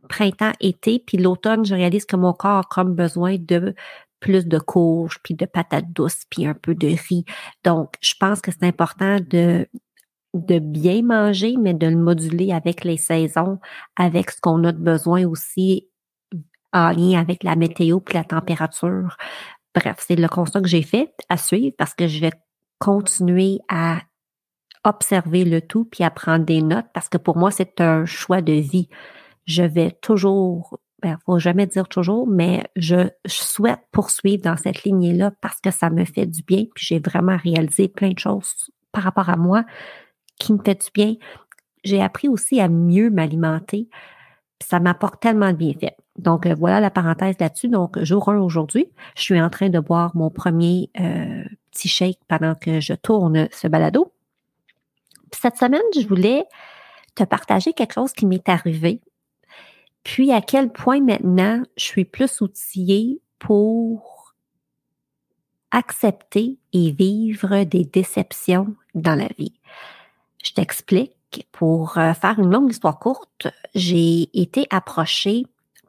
printemps, 0.09 0.53
été, 0.61 0.99
puis 0.99 1.17
l'automne, 1.17 1.65
je 1.65 1.75
réalise 1.75 2.05
que 2.05 2.17
mon 2.17 2.33
corps 2.33 2.59
a 2.59 2.63
comme 2.69 2.95
besoin 2.95 3.37
de 3.39 3.75
plus 4.21 4.47
de 4.47 4.59
courges, 4.59 5.19
puis 5.23 5.35
de 5.35 5.47
patates 5.47 5.93
douces, 5.93 6.25
puis 6.31 6.47
un 6.47 6.55
peu 6.55 6.75
de 6.75 6.89
riz. 6.89 7.25
Donc, 7.65 7.95
je 8.01 8.15
pense 8.19 8.41
que 8.41 8.51
c'est 8.51 8.65
important 8.65 9.19
de 9.21 9.67
de 10.35 10.59
bien 10.59 11.03
manger, 11.03 11.57
mais 11.61 11.75
de 11.75 11.87
le 11.87 11.97
moduler 11.99 12.53
avec 12.53 12.85
les 12.85 12.97
saisons, 12.97 13.59
avec 13.97 14.31
ce 14.31 14.41
qu'on 14.41 14.65
a 14.65 14.73
de 14.73 14.79
besoin 14.79 15.27
aussi 15.27 15.89
en 16.73 16.91
lien 16.91 17.21
avec 17.21 17.43
la 17.45 17.55
météo 17.55 18.01
puis 18.01 18.15
la 18.15 18.25
température. 18.25 19.19
Bref, 19.75 19.97
c'est 19.99 20.17
le 20.17 20.29
constat 20.29 20.63
que 20.63 20.69
j'ai 20.69 20.83
fait 20.83 21.13
à 21.29 21.37
suivre 21.37 21.75
parce 21.77 21.93
que 21.93 22.07
je 22.09 22.21
vais 22.21 22.33
continuer 22.79 23.59
à 23.69 24.01
observer 24.85 25.45
le 25.45 25.61
tout 25.61 25.85
puis 25.85 26.05
à 26.05 26.39
des 26.39 26.63
notes 26.63 26.87
parce 26.93 27.09
que 27.09 27.19
pour 27.19 27.37
moi, 27.37 27.51
c'est 27.51 27.81
un 27.81 28.05
choix 28.05 28.43
de 28.43 28.53
vie. 28.53 28.89
Je 29.45 29.63
vais 29.63 29.91
toujours, 29.91 30.79
ben, 31.03 31.19
faut 31.25 31.39
jamais 31.39 31.67
dire 31.67 31.89
toujours, 31.89 32.27
mais 32.27 32.65
je, 32.77 33.09
souhaite 33.27 33.81
poursuivre 33.93 34.43
dans 34.43 34.57
cette 34.57 34.85
lignée-là 34.85 35.33
parce 35.41 35.61
que 35.61 35.71
ça 35.71 35.91
me 35.91 36.05
fait 36.05 36.27
du 36.27 36.43
bien 36.43 36.65
puis 36.75 36.87
j'ai 36.87 36.99
vraiment 36.99 37.37
réalisé 37.37 37.89
plein 37.89 38.11
de 38.11 38.19
choses 38.19 38.71
par 38.93 39.05
rapport 39.05 39.31
à 39.31 39.37
moi 39.37 39.65
qui 40.39 40.53
me 40.53 40.59
fait 40.65 40.81
du 40.83 40.91
bien. 40.93 41.15
J'ai 41.85 42.03
appris 42.03 42.29
aussi 42.29 42.61
à 42.61 42.69
mieux 42.69 43.11
m'alimenter. 43.11 43.89
Ça 44.63 44.79
m'apporte 44.79 45.21
tellement 45.21 45.51
de 45.51 45.57
bienfaits. 45.57 45.97
Donc, 46.19 46.47
euh, 46.47 46.55
voilà 46.55 46.79
la 46.79 46.91
parenthèse 46.91 47.37
là-dessus. 47.41 47.69
Donc, 47.69 47.99
jour 48.05 48.29
1 48.29 48.39
aujourd'hui, 48.39 48.87
je 49.17 49.23
suis 49.23 49.41
en 49.41 49.51
train 49.51 49.71
de 49.71 49.81
boire 49.81 50.15
mon 50.15 50.31
premier 50.31 50.91
euh, 51.01 51.43
petit 51.73 51.89
shake 51.89 52.21
pendant 52.29 52.55
que 52.55 52.81
je 52.81 52.93
tourne 52.93 53.49
ce 53.51 53.67
balado 53.67 54.13
cette 55.37 55.57
semaine, 55.57 55.83
je 55.95 56.07
voulais 56.07 56.45
te 57.15 57.25
partager 57.25 57.73
quelque 57.73 57.95
chose 57.95 58.13
qui 58.13 58.27
m'est 58.27 58.49
arrivé. 58.49 59.01
Puis 60.05 60.33
à 60.33 60.41
quel 60.41 60.71
point 60.71 61.01
maintenant 61.01 61.63
je 61.77 61.85
suis 61.85 62.05
plus 62.05 62.41
outillée 62.41 63.21
pour 63.39 64.35
accepter 65.71 66.59
et 66.73 66.93
vivre 66.93 67.65
des 67.65 67.85
déceptions 67.85 68.75
dans 68.95 69.15
la 69.15 69.29
vie. 69.39 69.59
Je 70.43 70.53
t'explique. 70.53 71.17
Pour 71.51 71.97
euh, 71.97 72.13
faire 72.13 72.39
une 72.39 72.51
longue 72.51 72.71
histoire 72.71 72.99
courte, 72.99 73.47
j'ai 73.75 74.29
été 74.39 74.67
approchée 74.69 75.47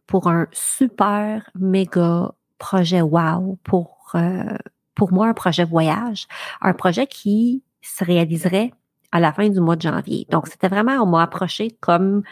pour 0.07 0.29
un 0.29 0.47
super 0.53 1.49
méga 1.53 2.33
projet 2.59 3.01
wow 3.01 3.57
pour 3.61 4.11
euh, 4.15 4.57
pour 4.95 5.11
moi 5.11 5.27
un 5.27 5.33
projet 5.33 5.65
voyage, 5.65 6.27
un 6.61 6.73
projet 6.73 7.07
qui 7.07 7.61
se 7.81 8.05
réaliserait 8.05 8.71
à 9.13 9.19
la 9.19 9.31
fin 9.31 9.47
du 9.47 9.61
mois 9.61 9.77
de 9.77 9.83
janvier. 9.83 10.27
Donc, 10.29 10.47
c'était 10.47 10.67
vraiment, 10.67 10.93
on 11.01 11.05
m'a 11.05 11.21
approché 11.21 11.69
comme, 11.79 12.23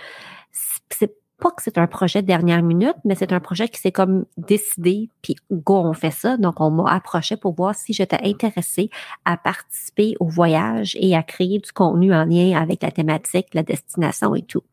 pas 1.41 1.51
que 1.51 1.63
c'est 1.63 1.77
un 1.77 1.88
projet 1.88 2.21
de 2.21 2.27
dernière 2.27 2.61
minute, 2.61 2.95
mais 3.03 3.15
c'est 3.15 3.33
un 3.33 3.39
projet 3.39 3.67
qui 3.67 3.79
s'est 3.79 3.91
comme 3.91 4.25
décidé, 4.38 5.09
puis 5.21 5.35
go, 5.51 5.75
on 5.77 5.93
fait 5.93 6.11
ça. 6.11 6.38
Donc, 6.38 6.59
on 6.59 6.69
m'a 6.69 6.91
approché 6.91 7.35
pour 7.38 7.55
voir 7.55 7.75
si 7.75 7.93
j'étais 7.93 8.19
intéressée 8.23 8.89
à 9.25 9.38
participer 9.38 10.15
au 10.19 10.27
voyage 10.27 10.95
et 11.00 11.15
à 11.15 11.23
créer 11.23 11.59
du 11.59 11.71
contenu 11.71 12.13
en 12.13 12.25
lien 12.25 12.59
avec 12.59 12.83
la 12.83 12.91
thématique, 12.91 13.53
la 13.53 13.63
destination 13.63 14.35
et 14.35 14.43
tout. 14.43 14.63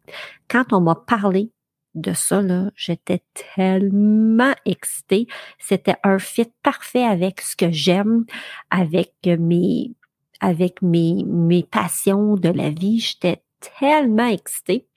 Quand 0.49 0.73
on 0.73 0.81
m'a 0.81 0.95
parlé 0.95 1.51
de 1.95 2.13
ça, 2.13 2.43
là, 2.43 2.71
j'étais 2.77 3.23
tellement 3.57 4.53
excitée. 4.67 5.27
C'était 5.59 5.97
un 6.05 6.19
fit 6.19 6.53
parfait 6.63 7.05
avec 7.05 7.41
ce 7.41 7.57
que 7.57 7.71
j'aime, 7.71 8.25
avec 8.71 9.15
mes, 9.25 9.93
avec 10.41 10.83
mes, 10.83 11.25
mes 11.27 11.63
passions 11.63 12.37
de 12.37 12.49
la 12.49 12.71
vie. 12.71 13.01
J'étais 13.01 13.43
tellement 13.79 14.29
excitée. 14.29 14.89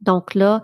Donc 0.00 0.34
là, 0.34 0.62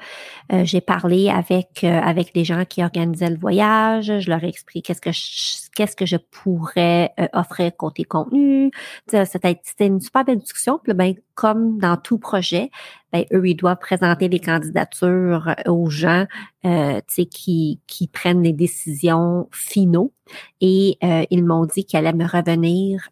euh, 0.52 0.64
j'ai 0.64 0.80
parlé 0.80 1.28
avec 1.28 1.84
euh, 1.84 2.00
avec 2.00 2.32
les 2.34 2.44
gens 2.44 2.64
qui 2.64 2.82
organisaient 2.82 3.30
le 3.30 3.36
voyage. 3.36 4.20
Je 4.20 4.30
leur 4.30 4.42
ai 4.42 4.48
expliqué 4.48 4.80
qu'est-ce 4.80 5.00
que 5.00 5.12
je, 5.12 5.70
qu'est-ce 5.74 5.94
que 5.94 6.06
je 6.06 6.16
pourrais 6.16 7.12
euh, 7.20 7.26
offrir 7.34 7.76
côté 7.76 8.04
contenu. 8.04 8.70
C'était, 9.06 9.60
c'était 9.62 9.86
une 9.86 10.00
super 10.00 10.24
belle 10.24 10.38
discussion. 10.38 10.80
Puis 10.82 10.94
ben, 10.94 11.14
comme 11.34 11.78
dans 11.78 11.98
tout 11.98 12.18
projet, 12.18 12.70
ben, 13.12 13.24
eux, 13.32 13.46
ils 13.46 13.56
doivent 13.56 13.78
présenter 13.78 14.28
les 14.28 14.40
candidatures 14.40 15.54
aux 15.66 15.90
gens 15.90 16.26
euh, 16.64 17.00
qui, 17.30 17.80
qui 17.86 18.06
prennent 18.08 18.42
les 18.42 18.54
décisions 18.54 19.48
finaux. 19.52 20.12
Et 20.60 20.98
ils 21.30 21.44
m'ont 21.44 21.66
dit 21.66 21.84
qu'ils 21.84 21.98
allaient 21.98 22.12
me 22.12 22.26
revenir 22.26 23.10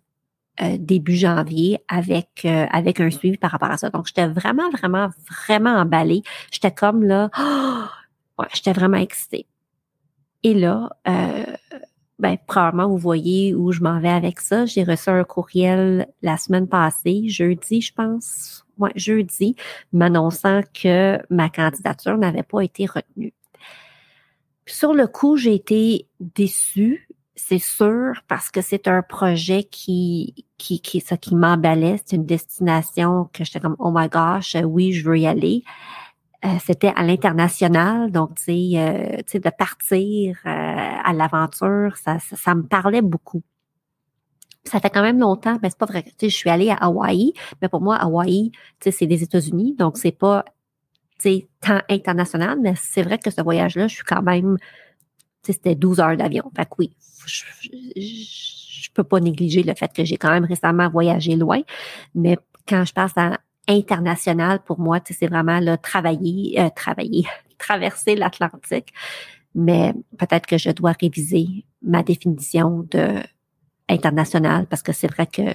euh, 0.63 0.77
début 0.79 1.17
janvier 1.17 1.81
avec 1.89 2.43
euh, 2.45 2.67
avec 2.71 3.01
un 3.01 3.11
suivi 3.11 3.37
par 3.37 3.51
rapport 3.51 3.73
à 3.73 3.77
ça. 3.77 3.91
Donc 3.91 4.07
j'étais 4.07 4.29
vraiment 4.29 4.71
vraiment 4.71 5.09
vraiment 5.29 5.75
emballée. 5.75 6.23
J'étais 6.53 6.71
comme 6.71 7.03
là, 7.03 7.29
ouais, 8.39 8.47
j'étais 8.55 8.73
vraiment 8.73 8.99
excitée. 8.99 9.47
Et 10.45 10.55
là, 10.55 10.91
euh, 11.09 11.45
ben 12.21 12.37
probablement 12.47 12.87
vous 12.87 12.99
voyez 12.99 13.53
où 13.53 13.73
je 13.73 13.81
m'en 13.81 13.99
vais 13.99 14.11
avec 14.11 14.39
ça. 14.39 14.65
J'ai 14.65 14.85
reçu 14.85 15.11
un 15.11 15.25
courriel 15.25 16.07
la 16.23 16.37
semaine 16.37 16.69
passée, 16.69 17.29
jeudi, 17.29 17.81
je 17.81 17.93
pense, 17.93 18.65
ouais, 18.79 18.93
jeudi, 18.95 19.57
m'annonçant 19.93 20.61
que 20.73 21.19
ma 21.31 21.49
candidature 21.51 22.17
n'avait 22.17 22.45
pas 22.45 22.61
été 22.61 22.87
retenue. 22.87 23.35
sur 24.67 24.95
le 24.95 25.09
coup, 25.09 25.37
j'ai 25.37 25.55
été 25.55 26.07
déçue 26.21 27.04
c'est 27.37 27.59
sûr 27.59 28.13
parce 28.29 28.51
que 28.51 28.61
c'est 28.61 28.89
un 28.89 29.03
projet 29.03 29.65
qui 29.65 30.47
qui 30.59 30.81
qui 30.81 31.01
ça 31.01 31.17
qui 31.17 31.35
m'emballait, 31.35 32.01
c'est 32.05 32.17
une 32.17 32.27
destination 32.27 33.29
que 33.33 33.45
j'étais 33.45 33.61
comme 33.61 33.77
oh 33.79 33.91
my 33.95 34.09
gosh, 34.09 34.57
oui, 34.65 34.93
je 34.93 35.09
veux 35.09 35.19
y 35.19 35.27
aller. 35.27 35.65
Euh, 36.45 36.49
c'était 36.63 36.93
à 36.95 37.03
l'international, 37.03 38.11
donc 38.11 38.35
tu 38.37 38.45
sais, 38.45 38.71
euh, 38.75 39.17
tu 39.19 39.25
sais 39.29 39.41
de 39.41 39.49
partir 39.49 40.37
euh, 40.45 40.51
à 40.51 41.13
l'aventure, 41.15 41.97
ça, 41.97 42.19
ça, 42.19 42.55
me 42.55 42.63
parlait 42.63 43.01
beaucoup. 43.01 43.43
Ça 44.65 44.79
fait 44.79 44.91
quand 44.91 45.01
même 45.01 45.19
longtemps, 45.19 45.59
mais 45.63 45.71
c'est 45.71 45.79
pas 45.79 45.87
vrai. 45.87 46.03
Tu 46.03 46.11
sais, 46.21 46.29
je 46.29 46.37
suis 46.37 46.51
allée 46.51 46.69
à 46.69 46.75
Hawaï, 46.75 47.33
mais 47.63 47.69
pour 47.69 47.81
moi, 47.81 47.97
Hawaï, 47.97 48.51
tu 48.53 48.61
sais, 48.81 48.91
c'est 48.91 49.07
des 49.07 49.23
États-Unis, 49.23 49.75
donc 49.79 49.97
c'est 49.97 50.13
pas, 50.13 50.45
tu 51.19 51.31
sais, 51.31 51.49
tant 51.63 51.81
international, 51.89 52.59
mais 52.61 52.75
c'est 52.77 53.03
vrai 53.03 53.19
que 53.19 53.31
ce 53.31 53.41
voyage-là, 53.41 53.89
je 53.89 53.95
suis 53.95 54.05
quand 54.05 54.23
même, 54.23 54.59
c'était 55.53 55.75
12 55.75 56.01
heures 56.01 56.17
d'avion. 56.17 56.51
Fait 56.57 56.65
que 56.65 56.71
oui, 56.79 56.91
je, 57.27 57.45
je, 57.97 58.91
peux 58.93 59.05
pas 59.05 59.21
négliger 59.21 59.63
le 59.63 59.75
fait 59.75 59.93
que 59.93 60.05
j'ai 60.05 60.17
quand 60.17 60.31
même 60.31 60.45
récemment 60.45 60.89
voyagé 60.89 61.35
loin, 61.37 61.63
mais 62.15 62.39
quand 62.69 62.85
je 62.85 62.93
passe 62.93 63.13
à 63.17 63.39
international, 63.69 64.61
pour 64.65 64.79
moi, 64.79 65.01
c'est 65.05 65.27
vraiment 65.27 65.59
là, 65.59 65.77
travailler, 65.77 66.61
euh, 66.61 66.69
travailler, 66.75 67.27
traverser 67.59 68.15
l'Atlantique. 68.15 68.93
Mais 69.55 69.95
peut-être 70.19 70.47
que 70.47 70.59
je 70.59 70.71
dois 70.71 70.95
réviser 71.01 71.65
ma 71.83 72.03
définition 72.03 72.87
de 72.91 73.21
international 73.89 74.67
parce 74.67 74.83
que 74.83 74.93
c'est 74.93 75.07
vrai 75.07 75.27
que 75.27 75.55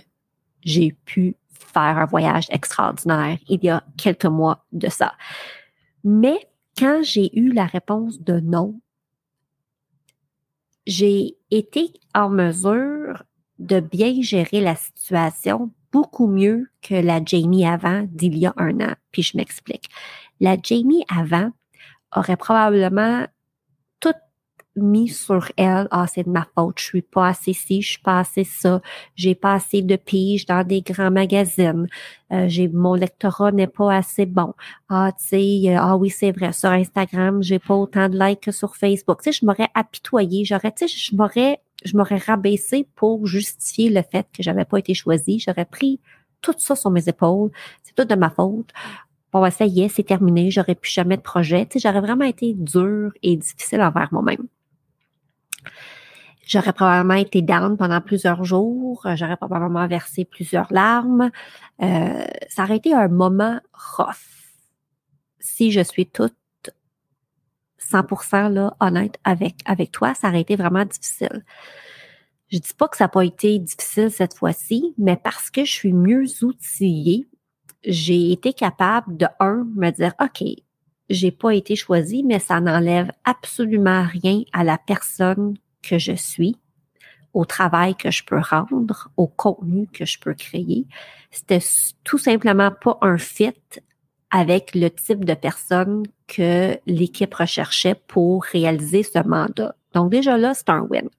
j'ai 0.63 0.95
pu 1.05 1.35
faire 1.51 1.97
un 1.97 2.05
voyage 2.05 2.47
extraordinaire 2.49 3.37
il 3.47 3.63
y 3.63 3.69
a 3.69 3.83
quelques 3.97 4.25
mois 4.25 4.65
de 4.71 4.89
ça. 4.89 5.13
Mais 6.03 6.37
quand 6.77 7.01
j'ai 7.03 7.37
eu 7.37 7.51
la 7.51 7.65
réponse 7.65 8.21
de 8.21 8.39
non, 8.39 8.79
j'ai 10.85 11.37
été 11.51 11.93
en 12.15 12.29
mesure 12.29 13.23
de 13.59 13.79
bien 13.79 14.21
gérer 14.21 14.61
la 14.61 14.75
situation 14.75 15.71
beaucoup 15.91 16.27
mieux 16.27 16.67
que 16.81 16.95
la 16.95 17.23
Jamie 17.23 17.65
avant 17.65 18.05
d'il 18.09 18.37
y 18.37 18.45
a 18.45 18.53
un 18.57 18.79
an. 18.79 18.93
Puis 19.11 19.23
je 19.23 19.37
m'explique. 19.37 19.89
La 20.39 20.55
Jamie 20.61 21.03
avant 21.09 21.51
aurait 22.15 22.37
probablement 22.37 23.25
mis 24.81 25.07
sur 25.07 25.51
elle, 25.57 25.87
ah, 25.91 26.05
c'est 26.07 26.23
de 26.23 26.29
ma 26.29 26.47
faute, 26.55 26.79
je 26.79 26.83
suis 26.83 27.01
pas 27.01 27.27
assez 27.27 27.53
ci, 27.53 27.81
je 27.81 27.91
suis 27.91 28.01
pas 28.01 28.19
assez 28.19 28.43
ça, 28.43 28.81
j'ai 29.15 29.35
pas 29.35 29.53
assez 29.53 29.81
de 29.81 29.95
piges 29.95 30.45
dans 30.45 30.65
des 30.65 30.81
grands 30.81 31.11
magazines, 31.11 31.87
euh, 32.31 32.45
j'ai 32.47 32.67
mon 32.67 32.93
lectorat 32.93 33.51
n'est 33.51 33.67
pas 33.67 33.95
assez 33.95 34.25
bon. 34.25 34.53
Ah, 34.89 35.11
tu 35.17 35.27
sais, 35.27 35.75
euh, 35.75 35.77
ah 35.79 35.97
oui, 35.97 36.09
c'est 36.09 36.31
vrai, 36.31 36.53
sur 36.53 36.69
Instagram, 36.69 37.41
j'ai 37.41 37.59
pas 37.59 37.75
autant 37.75 38.09
de 38.09 38.17
likes 38.19 38.41
que 38.41 38.51
sur 38.51 38.75
Facebook. 38.75 39.21
Tu 39.21 39.31
sais, 39.31 39.39
je 39.41 39.45
m'aurais 39.45 39.69
apitoyé, 39.73 40.45
j'aurais, 40.45 40.71
tu 40.71 40.87
sais, 40.87 40.95
je 40.95 41.15
m'aurais, 41.15 41.59
je 41.83 41.97
m'aurais 41.97 42.17
rabaissé 42.17 42.87
pour 42.95 43.25
justifier 43.25 43.89
le 43.89 44.01
fait 44.01 44.27
que 44.33 44.43
j'avais 44.43 44.65
pas 44.65 44.79
été 44.79 44.93
choisie. 44.93 45.39
J'aurais 45.39 45.65
pris 45.65 45.99
tout 46.41 46.53
ça 46.57 46.75
sur 46.75 46.91
mes 46.91 47.07
épaules. 47.09 47.51
C'est 47.83 47.95
tout 47.95 48.05
de 48.05 48.15
ma 48.15 48.29
faute. 48.29 48.71
Bon, 49.31 49.49
ça 49.51 49.65
y 49.65 49.81
est, 49.81 49.89
c'est 49.89 50.03
terminé. 50.03 50.49
J'aurais 50.49 50.75
plus 50.75 50.91
jamais 50.91 51.17
de 51.17 51.21
projet. 51.21 51.65
Tu 51.65 51.79
sais, 51.79 51.87
j'aurais 51.87 52.01
vraiment 52.01 52.25
été 52.25 52.53
dure 52.53 53.11
et 53.21 53.37
difficile 53.37 53.81
envers 53.81 54.09
moi-même. 54.11 54.47
J'aurais 56.45 56.73
probablement 56.73 57.13
été 57.13 57.43
down 57.43 57.77
pendant 57.77 58.01
plusieurs 58.01 58.43
jours. 58.43 59.05
J'aurais 59.13 59.37
probablement 59.37 59.87
versé 59.87 60.25
plusieurs 60.25 60.71
larmes. 60.73 61.29
Euh, 61.81 62.25
ça 62.47 62.63
aurait 62.63 62.77
été 62.77 62.93
un 62.93 63.07
moment 63.07 63.59
rough. 63.97 64.55
Si 65.39 65.71
je 65.71 65.81
suis 65.81 66.07
toute 66.07 66.35
100% 67.79 68.51
là, 68.51 68.75
honnête 68.79 69.19
avec, 69.23 69.57
avec 69.65 69.91
toi, 69.91 70.15
ça 70.15 70.29
aurait 70.29 70.41
été 70.41 70.55
vraiment 70.55 70.85
difficile. 70.85 71.43
Je 72.51 72.57
dis 72.57 72.73
pas 72.75 72.87
que 72.87 72.97
ça 72.97 73.03
n'a 73.03 73.09
pas 73.09 73.25
été 73.25 73.59
difficile 73.59 74.09
cette 74.09 74.33
fois-ci, 74.33 74.95
mais 74.97 75.17
parce 75.17 75.51
que 75.51 75.63
je 75.63 75.71
suis 75.71 75.93
mieux 75.93 76.25
outillée, 76.41 77.27
j'ai 77.83 78.31
été 78.31 78.53
capable 78.53 79.17
de, 79.17 79.27
un, 79.39 79.67
me 79.75 79.91
dire, 79.91 80.13
OK, 80.19 80.43
j'ai 81.09 81.31
pas 81.31 81.53
été 81.55 81.75
choisie, 81.75 82.23
mais 82.23 82.39
ça 82.39 82.61
n'enlève 82.61 83.11
absolument 83.23 84.03
rien 84.03 84.43
à 84.53 84.63
la 84.63 84.77
personne 84.77 85.55
que 85.81 85.97
je 85.97 86.13
suis, 86.13 86.55
au 87.33 87.45
travail 87.45 87.95
que 87.95 88.11
je 88.11 88.23
peux 88.23 88.39
rendre, 88.39 89.09
au 89.17 89.27
contenu 89.27 89.87
que 89.87 90.05
je 90.05 90.19
peux 90.19 90.33
créer. 90.33 90.85
C'était 91.31 91.63
tout 92.03 92.17
simplement 92.17 92.71
pas 92.71 92.97
un 93.01 93.17
fit 93.17 93.53
avec 94.31 94.75
le 94.75 94.89
type 94.89 95.25
de 95.25 95.33
personne 95.33 96.03
que 96.27 96.77
l'équipe 96.85 97.33
recherchait 97.33 97.95
pour 98.07 98.43
réaliser 98.43 99.03
ce 99.03 99.25
mandat. 99.27 99.75
Donc 99.93 100.11
déjà 100.11 100.37
là, 100.37 100.53
c'est 100.53 100.69
un 100.69 100.81
win 100.81 101.09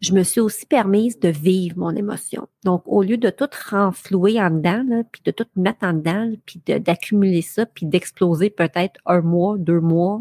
je 0.00 0.12
me 0.12 0.22
suis 0.22 0.40
aussi 0.40 0.64
permise 0.66 1.18
de 1.18 1.28
vivre 1.28 1.78
mon 1.78 1.94
émotion. 1.94 2.48
Donc, 2.64 2.82
au 2.86 3.02
lieu 3.02 3.16
de 3.16 3.30
tout 3.30 3.48
renflouer 3.70 4.40
en 4.40 4.50
dedans, 4.50 5.02
puis 5.10 5.22
de 5.24 5.30
tout 5.32 5.46
mettre 5.56 5.84
en 5.84 5.92
dedans, 5.92 6.30
puis 6.46 6.62
d'accumuler 6.66 7.42
ça, 7.42 7.66
puis 7.66 7.86
d'exploser 7.86 8.50
peut-être 8.50 9.00
un 9.06 9.20
mois, 9.22 9.56
deux 9.58 9.80
mois, 9.80 10.20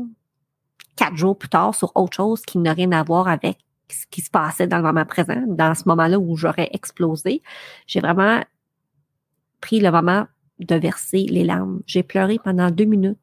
quatre 0.95 1.15
jours 1.15 1.37
plus 1.37 1.49
tard 1.49 1.75
sur 1.75 1.91
autre 1.95 2.15
chose 2.15 2.41
qui 2.41 2.57
n'a 2.57 2.73
rien 2.73 2.91
à 2.91 3.03
voir 3.03 3.27
avec 3.27 3.59
ce 3.89 4.05
qui 4.09 4.21
se 4.21 4.31
passait 4.31 4.67
dans 4.67 4.77
le 4.77 4.83
moment 4.83 5.05
présent, 5.05 5.41
dans 5.47 5.73
ce 5.75 5.83
moment-là 5.87 6.19
où 6.19 6.35
j'aurais 6.35 6.69
explosé, 6.73 7.41
j'ai 7.85 8.01
vraiment 8.01 8.43
pris 9.61 9.79
le 9.79 9.91
moment 9.91 10.27
de 10.59 10.75
verser 10.75 11.25
les 11.29 11.43
larmes. 11.43 11.81
J'ai 11.85 12.03
pleuré 12.03 12.39
pendant 12.43 12.71
deux 12.71 12.85
minutes. 12.85 13.19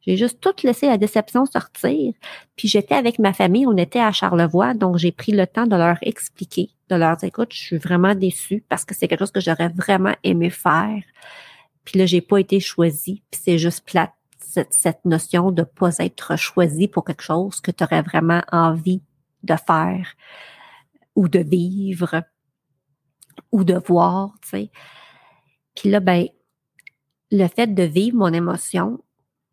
J'ai 0.00 0.16
juste 0.16 0.40
tout 0.40 0.54
laissé 0.64 0.86
la 0.86 0.98
déception 0.98 1.46
sortir. 1.46 2.14
Puis 2.56 2.68
j'étais 2.68 2.94
avec 2.94 3.18
ma 3.18 3.32
famille, 3.32 3.66
on 3.66 3.76
était 3.76 4.00
à 4.00 4.12
Charlevoix, 4.12 4.74
donc 4.74 4.96
j'ai 4.96 5.12
pris 5.12 5.32
le 5.32 5.46
temps 5.46 5.66
de 5.66 5.76
leur 5.76 5.98
expliquer, 6.02 6.70
de 6.88 6.96
leur 6.96 7.16
dire, 7.16 7.28
écoute, 7.28 7.52
je 7.52 7.60
suis 7.60 7.78
vraiment 7.78 8.14
déçue 8.14 8.64
parce 8.68 8.84
que 8.84 8.94
c'est 8.94 9.08
quelque 9.08 9.20
chose 9.20 9.32
que 9.32 9.40
j'aurais 9.40 9.68
vraiment 9.68 10.14
aimé 10.24 10.50
faire. 10.50 11.02
Puis 11.84 11.98
là, 11.98 12.06
j'ai 12.06 12.20
pas 12.20 12.38
été 12.38 12.60
choisie. 12.60 13.22
Puis 13.30 13.40
c'est 13.44 13.58
juste 13.58 13.84
plate, 13.84 14.12
cette, 14.38 14.72
cette 14.72 15.04
notion 15.04 15.50
de 15.50 15.62
pas 15.62 15.98
être 15.98 16.36
choisie 16.36 16.88
pour 16.88 17.04
quelque 17.04 17.22
chose 17.22 17.60
que 17.60 17.70
tu 17.70 17.84
aurais 17.84 18.02
vraiment 18.02 18.42
envie 18.52 19.02
de 19.42 19.54
faire 19.54 20.14
ou 21.14 21.28
de 21.28 21.40
vivre 21.40 22.22
ou 23.52 23.64
de 23.64 23.74
voir, 23.86 24.34
tu 24.42 24.48
sais. 24.48 24.70
Puis 25.74 25.90
là, 25.90 26.00
ben, 26.00 26.26
le 27.30 27.46
fait 27.46 27.68
de 27.68 27.82
vivre 27.82 28.16
mon 28.16 28.32
émotion, 28.32 29.00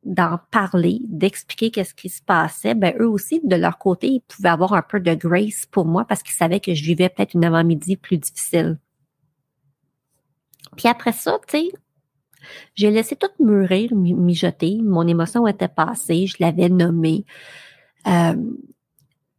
d'en 0.06 0.40
parler, 0.52 1.00
d'expliquer 1.08 1.72
qu'est-ce 1.72 1.94
qui 1.96 2.10
se 2.10 2.22
passait, 2.22 2.76
ben 2.76 2.94
eux 3.00 3.10
aussi, 3.10 3.42
de 3.44 3.56
leur 3.56 3.78
côté, 3.78 4.08
ils 4.08 4.22
pouvaient 4.22 4.50
avoir 4.50 4.74
un 4.74 4.84
peu 4.84 5.00
de 5.00 5.14
grace 5.16 5.66
pour 5.70 5.86
moi 5.86 6.06
parce 6.06 6.24
qu'ils 6.24 6.36
savaient 6.36 6.60
que 6.60 6.74
je 6.74 6.84
vivais 6.84 7.10
peut-être 7.10 7.34
une 7.34 7.44
avant-midi 7.44 7.98
plus 7.98 8.18
difficile. 8.18 8.78
Puis 10.78 10.88
après 10.88 11.12
ça, 11.12 11.40
tu 11.48 11.58
sais, 11.58 11.72
J'ai 12.76 12.92
laissé 12.92 13.16
tout 13.16 13.30
mûrir, 13.44 13.94
mijoter. 13.96 14.80
Mon 14.84 15.08
émotion 15.08 15.48
était 15.48 15.68
passée, 15.68 16.28
je 16.28 16.38
l'avais 16.40 16.70
nommée. 16.70 17.26
Euh, 18.08 18.36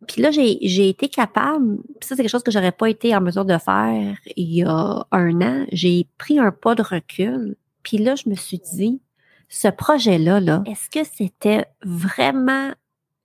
puis 0.08 0.22
là, 0.22 0.30
j'ai 0.30 0.88
été 0.88 1.08
capable, 1.08 1.78
ça 2.00 2.14
c'est 2.14 2.22
quelque 2.22 2.30
chose 2.30 2.42
que 2.42 2.50
j'aurais 2.50 2.72
pas 2.72 2.88
été 2.90 3.14
en 3.14 3.20
mesure 3.20 3.44
de 3.44 3.58
faire 3.58 4.16
il 4.36 4.52
y 4.52 4.62
a 4.62 5.06
un 5.10 5.40
an. 5.40 5.66
J'ai 5.72 6.08
pris 6.18 6.38
un 6.38 6.52
pas 6.52 6.74
de 6.74 6.82
recul. 6.82 7.56
Puis 7.82 7.98
là, 7.98 8.14
je 8.16 8.28
me 8.28 8.34
suis 8.34 8.60
dit, 8.74 9.00
ce 9.48 9.68
projet-là, 9.68 10.40
là, 10.40 10.62
est-ce 10.66 10.90
que 10.90 11.04
c'était 11.04 11.66
vraiment 11.82 12.72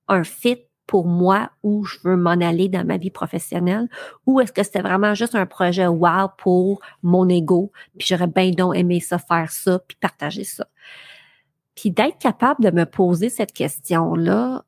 un 0.07 0.23
fit 0.23 0.57
pour 0.87 1.07
moi 1.07 1.49
où 1.63 1.85
je 1.85 1.97
veux 2.03 2.17
m'en 2.17 2.31
aller 2.31 2.67
dans 2.67 2.85
ma 2.85 2.97
vie 2.97 3.11
professionnelle? 3.11 3.87
Ou 4.25 4.41
est-ce 4.41 4.51
que 4.51 4.63
c'était 4.63 4.81
vraiment 4.81 5.13
juste 5.13 5.35
un 5.35 5.45
projet 5.45 5.87
wow 5.87 6.27
pour 6.37 6.81
mon 7.01 7.29
ego 7.29 7.71
puis 7.97 8.07
j'aurais 8.09 8.27
bien 8.27 8.51
donc 8.51 8.75
aimé 8.75 8.99
ça 8.99 9.17
faire 9.17 9.51
ça 9.51 9.79
puis 9.79 9.97
partager 9.99 10.43
ça? 10.43 10.67
Puis 11.75 11.91
d'être 11.91 12.19
capable 12.19 12.63
de 12.63 12.71
me 12.71 12.85
poser 12.85 13.29
cette 13.29 13.53
question-là, 13.53 14.65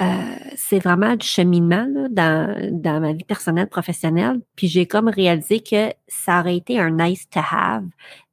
euh, 0.00 0.36
c'est 0.56 0.78
vraiment 0.78 1.16
du 1.16 1.26
cheminement 1.26 1.88
dans, 2.10 2.70
dans 2.70 3.00
ma 3.00 3.12
vie 3.12 3.24
personnelle, 3.24 3.68
professionnelle. 3.68 4.40
Puis 4.54 4.68
j'ai 4.68 4.86
comme 4.86 5.08
réalisé 5.08 5.60
que 5.60 5.90
ça 6.06 6.40
aurait 6.40 6.56
été 6.56 6.78
un 6.78 6.90
nice 6.90 7.28
to 7.30 7.40
have, 7.40 7.84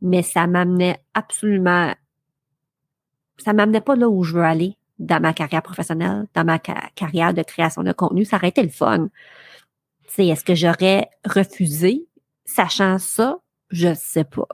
mais 0.02 0.24
ça 0.24 0.46
m'amenait 0.46 1.00
absolument, 1.14 1.94
ça 3.38 3.54
m'amenait 3.54 3.82
pas 3.82 3.96
là 3.96 4.10
où 4.10 4.24
je 4.24 4.34
veux 4.34 4.44
aller 4.44 4.78
dans 5.00 5.22
ma 5.22 5.34
carrière 5.34 5.62
professionnelle, 5.62 6.28
dans 6.34 6.46
ma 6.46 6.60
carrière 6.60 7.34
de 7.34 7.44
création 7.44 7.84
de 7.84 7.92
contenu, 7.92 8.26
ça 8.26 8.38
aurait 8.38 8.50
été 8.50 8.64
le 8.64 8.70
fun. 8.70 9.10
sais, 10.08 10.28
est-ce 10.28 10.46
que 10.46 10.56
j'aurais 10.56 11.10
refusé, 11.26 12.08
sachant 12.46 13.00
ça? 13.00 13.40
Je 13.70 13.94
sais 13.96 14.24
pas. 14.24 14.48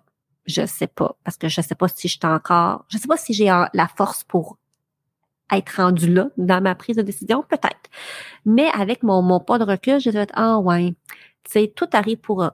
Je 0.45 0.65
sais 0.65 0.87
pas. 0.87 1.17
Parce 1.23 1.37
que 1.37 1.49
je 1.49 1.61
sais 1.61 1.75
pas 1.75 1.87
si 1.87 2.07
je 2.07 2.17
encore, 2.23 2.85
je 2.87 2.97
sais 2.97 3.07
pas 3.07 3.17
si 3.17 3.33
j'ai 3.33 3.45
la 3.45 3.87
force 3.95 4.23
pour 4.23 4.57
être 5.51 5.77
rendu 5.77 6.11
là 6.13 6.29
dans 6.37 6.61
ma 6.61 6.75
prise 6.75 6.95
de 6.95 7.01
décision, 7.01 7.43
peut-être. 7.43 7.89
Mais 8.45 8.69
avec 8.73 9.03
mon, 9.03 9.21
mon 9.21 9.39
pas 9.39 9.59
de 9.59 9.63
recul, 9.63 9.99
je 9.99 10.09
vais 10.09 10.19
être, 10.19 10.33
ah 10.35 10.59
ouais, 10.59 10.93
tu 11.43 11.51
sais, 11.51 11.73
tout 11.75 11.89
arrive 11.93 12.19
pour, 12.19 12.49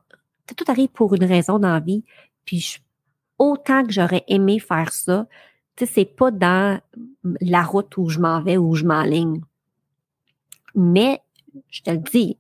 tout 0.56 0.66
arrive 0.68 0.90
pour 0.90 1.14
une 1.14 1.26
raison 1.26 1.60
dans 1.60 1.74
la 1.74 1.80
vie. 1.80 2.04
Puis 2.46 2.80
autant 3.38 3.84
que 3.86 3.92
j'aurais 3.92 4.24
aimé 4.28 4.60
faire 4.60 4.92
ça, 4.92 5.28
tu 5.76 5.86
sais, 5.86 5.92
c'est 5.94 6.06
pas 6.06 6.32
dans 6.32 6.80
la 7.42 7.64
route 7.64 7.98
où 7.98 8.10
je 8.10 8.20
m'en 8.20 8.42
vais, 8.42 8.58
où 8.58 8.76
je 8.76 8.86
m'enligne. 8.86 9.42
Mais, 10.74 11.22
je 11.70 11.82
te 11.82 11.92
le 11.92 11.98
dis, 11.98 12.38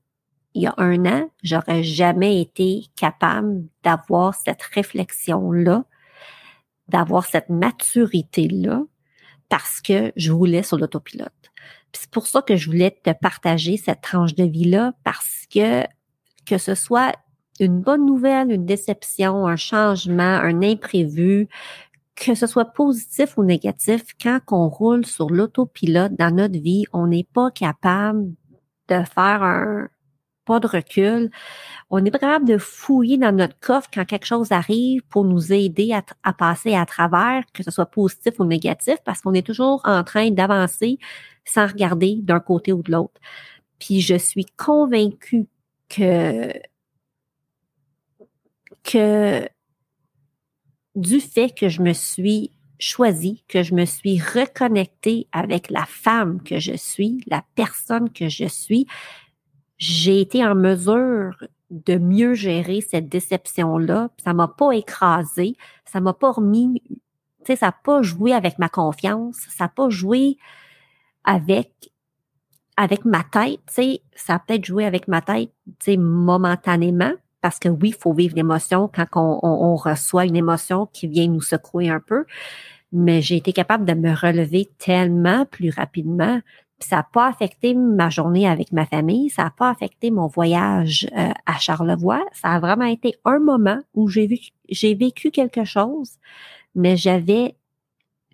il 0.54 0.64
y 0.64 0.68
a 0.68 0.74
un 0.78 1.06
an, 1.06 1.30
j'aurais 1.44 1.84
jamais 1.84 2.42
été 2.42 2.86
capable 2.96 3.66
d'avoir 3.84 4.36
cette 4.36 4.62
réflexion-là, 4.62 5.84
d'avoir 6.88 7.26
cette 7.26 7.50
maturité-là, 7.50 8.84
parce 9.50 9.82
que 9.82 10.14
je 10.16 10.32
roulais 10.32 10.64
sur 10.64 10.78
l'autopilote. 10.78 11.32
C'est 11.92 12.10
pour 12.10 12.28
ça 12.28 12.42
que 12.42 12.56
je 12.56 12.70
voulais 12.70 12.92
te 12.92 13.12
partager 13.12 13.78
cette 13.78 14.02
tranche 14.02 14.36
de 14.36 14.44
vie-là, 14.44 14.94
parce 15.04 15.46
que 15.54 15.84
que 16.46 16.58
ce 16.58 16.76
soit 16.76 17.14
une 17.60 17.82
bonne 17.82 18.06
nouvelle, 18.06 18.52
une 18.52 18.66
déception, 18.66 19.48
un 19.48 19.56
changement, 19.56 20.24
un 20.24 20.62
imprévu, 20.62 21.48
que 22.16 22.36
ce 22.36 22.48
soit 22.48 22.66
positif 22.66 23.38
ou 23.38 23.44
négatif, 23.44 24.04
quand 24.22 24.40
on 24.52 24.70
roule 24.70 25.06
sur 25.06 25.30
l'autopilote 25.30 26.14
dans 26.18 26.34
notre 26.34 26.60
vie, 26.60 26.86
on 26.94 27.08
n'est 27.08 27.28
pas 27.34 27.52
capable 27.52 28.34
de 28.90 29.04
faire 29.04 29.44
un 29.44 29.90
pas 30.46 30.60
de 30.60 30.68
recul. 30.68 31.32
On 31.90 32.00
n'est 32.00 32.12
pas 32.12 32.20
capable 32.20 32.48
de 32.48 32.58
fouiller 32.58 33.18
dans 33.18 33.36
notre 33.36 33.60
coffre 33.60 33.90
quand 33.94 34.06
quelque 34.06 34.26
chose 34.28 34.52
arrive 34.52 35.02
pour 35.10 35.26
nous 35.26 35.52
aider 35.52 35.92
à, 35.94 36.04
à 36.24 36.34
passer 36.34 36.76
à 36.76 36.86
travers, 36.86 37.44
que 37.54 37.64
ce 37.64 37.72
soit 37.72 37.88
positif 37.88 38.40
ou 38.40 38.46
négatif, 38.46 38.98
parce 39.04 39.22
qu'on 39.22 39.34
est 39.34 39.46
toujours 39.46 39.82
en 39.86 40.04
train 40.04 40.32
d'avancer 40.32 41.00
sans 41.46 41.68
regarder 41.68 42.20
d'un 42.22 42.40
côté 42.40 42.74
ou 42.74 42.84
de 42.84 42.92
l'autre. 42.92 43.20
Puis 43.80 44.02
je 44.02 44.16
suis 44.16 44.46
convaincue 44.58 45.48
que 45.90 46.54
que 48.84 49.48
du 50.96 51.20
fait 51.20 51.54
que 51.54 51.70
je 51.70 51.82
me 51.82 51.94
suis 51.94 52.52
choisie, 52.80 53.44
que 53.48 53.64
je 53.64 53.74
me 53.74 53.86
suis 53.86 54.20
reconnectée 54.20 55.28
avec 55.32 55.70
la 55.70 55.86
femme 55.86 56.42
que 56.42 56.60
je 56.60 56.74
suis, 56.74 57.22
la 57.28 57.44
personne 57.56 58.12
que 58.12 58.30
je 58.30 58.46
suis, 58.46 58.88
j'ai 59.78 60.22
été 60.22 60.46
en 60.46 60.56
mesure 60.56 61.36
de 61.70 61.98
mieux 61.98 62.34
gérer 62.34 62.82
cette 62.82 63.10
déception-là. 63.10 64.10
Ça 64.24 64.34
m'a 64.34 64.48
pas 64.48 64.72
écrasé, 64.72 65.56
ça 65.86 66.00
m'a 66.00 66.14
pas 66.14 66.32
remis, 66.32 66.82
tu 66.90 66.98
sais, 67.46 67.56
ça 67.56 67.68
n'a 67.68 67.72
pas 67.84 68.02
joué 68.02 68.34
avec 68.34 68.60
ma 68.60 68.70
confiance, 68.70 69.38
ça 69.50 69.66
n'a 69.66 69.70
pas 69.70 69.90
joué 69.90 70.38
avec 71.24 71.72
avec 72.78 73.06
ma 73.06 73.24
tête, 73.24 73.62
tu 73.68 73.74
sais, 73.74 74.02
ça 74.16 74.36
a 74.36 74.40
peut-être 74.40 74.66
joué 74.66 74.86
avec 74.86 75.08
ma 75.08 75.22
tête, 75.22 75.50
tu 75.66 75.92
sais, 75.92 75.98
momentanément, 75.98 77.14
parce 77.46 77.60
que 77.60 77.70
oui, 77.70 77.90
il 77.90 77.94
faut 77.94 78.12
vivre 78.12 78.36
l'émotion 78.36 78.90
quand 78.92 79.06
on, 79.44 79.76
reçoit 79.76 80.26
une 80.26 80.36
émotion 80.36 80.88
qui 80.92 81.06
vient 81.06 81.28
nous 81.28 81.44
secouer 81.44 81.90
un 81.90 82.00
peu. 82.00 82.26
Mais 82.92 83.22
j'ai 83.22 83.36
été 83.36 83.54
capable 83.54 83.86
de 83.86 83.94
me 83.94 84.16
relever 84.16 84.72
tellement 84.80 85.46
plus 85.46 85.70
rapidement. 85.70 86.42
ça 86.80 86.96
n'a 86.96 87.04
pas 87.04 87.28
affecté 87.28 87.76
ma 87.76 88.10
journée 88.10 88.48
avec 88.48 88.72
ma 88.72 88.88
famille, 88.88 89.30
ça 89.30 89.44
n'a 89.44 89.52
pas 89.52 89.70
affecté 89.70 90.10
mon 90.10 90.26
voyage 90.26 91.08
euh, 91.16 91.30
à 91.46 91.60
Charlevoix. 91.60 92.26
Ça 92.34 92.50
a 92.50 92.60
vraiment 92.60 92.86
été 92.86 93.14
un 93.26 93.38
moment 93.38 93.80
où 93.94 94.08
j'ai 94.08 94.42
j'ai 94.68 94.96
vécu 94.96 95.30
quelque 95.30 95.66
chose, 95.66 96.14
mais 96.74 96.98
j'avais 96.98 97.58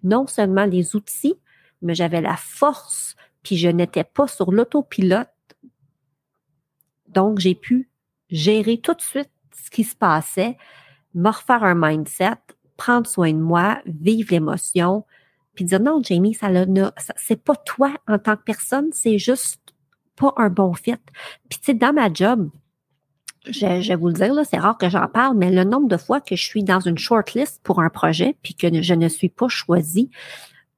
non 0.03 0.25
seulement 0.25 0.63
les 0.63 0.95
outils, 0.95 1.35
mais 1.81 1.95
j'avais 1.95 2.21
la 2.21 2.37
force, 2.37 3.17
puis 3.43 3.57
je 3.57 3.67
n'étais 3.67 4.05
pas 4.05 4.29
sur 4.29 4.53
l'autopilote. 4.53 5.27
Donc, 7.09 7.39
j'ai 7.39 7.55
pu 7.55 7.90
gérer 8.31 8.79
tout 8.79 8.93
de 8.93 9.01
suite 9.01 9.29
ce 9.53 9.69
qui 9.69 9.83
se 9.83 9.95
passait, 9.95 10.57
me 11.13 11.29
refaire 11.29 11.63
un 11.63 11.75
mindset, 11.75 12.37
prendre 12.77 13.07
soin 13.07 13.31
de 13.33 13.39
moi, 13.39 13.79
vivre 13.85 14.29
l'émotion, 14.31 15.05
puis 15.53 15.65
dire 15.65 15.79
non, 15.79 16.01
Jamie, 16.01 16.33
ça 16.33 16.49
n'a, 16.49 16.93
c'est 17.17 17.43
pas 17.43 17.55
toi 17.55 17.93
en 18.07 18.17
tant 18.17 18.37
que 18.37 18.43
personne, 18.43 18.89
c'est 18.91 19.17
juste 19.17 19.59
pas 20.15 20.33
un 20.37 20.49
bon 20.49 20.73
fit. 20.73 20.95
Puis 21.49 21.59
tu 21.59 21.65
sais, 21.65 21.73
dans 21.73 21.93
ma 21.93 22.11
job, 22.11 22.49
je, 23.47 23.87
vais 23.87 23.95
vous 23.95 24.07
le 24.07 24.13
dire, 24.13 24.33
là, 24.33 24.43
c'est 24.43 24.57
rare 24.57 24.77
que 24.77 24.89
j'en 24.89 25.07
parle, 25.07 25.35
mais 25.35 25.51
le 25.51 25.63
nombre 25.63 25.87
de 25.87 25.97
fois 25.97 26.21
que 26.21 26.35
je 26.35 26.43
suis 26.43 26.63
dans 26.63 26.79
une 26.79 26.97
shortlist 26.97 27.59
pour 27.63 27.81
un 27.81 27.89
projet, 27.89 28.37
puis 28.43 28.55
que 28.55 28.81
je 28.81 28.93
ne 28.93 29.07
suis 29.07 29.29
pas 29.29 29.47
choisie, 29.47 30.11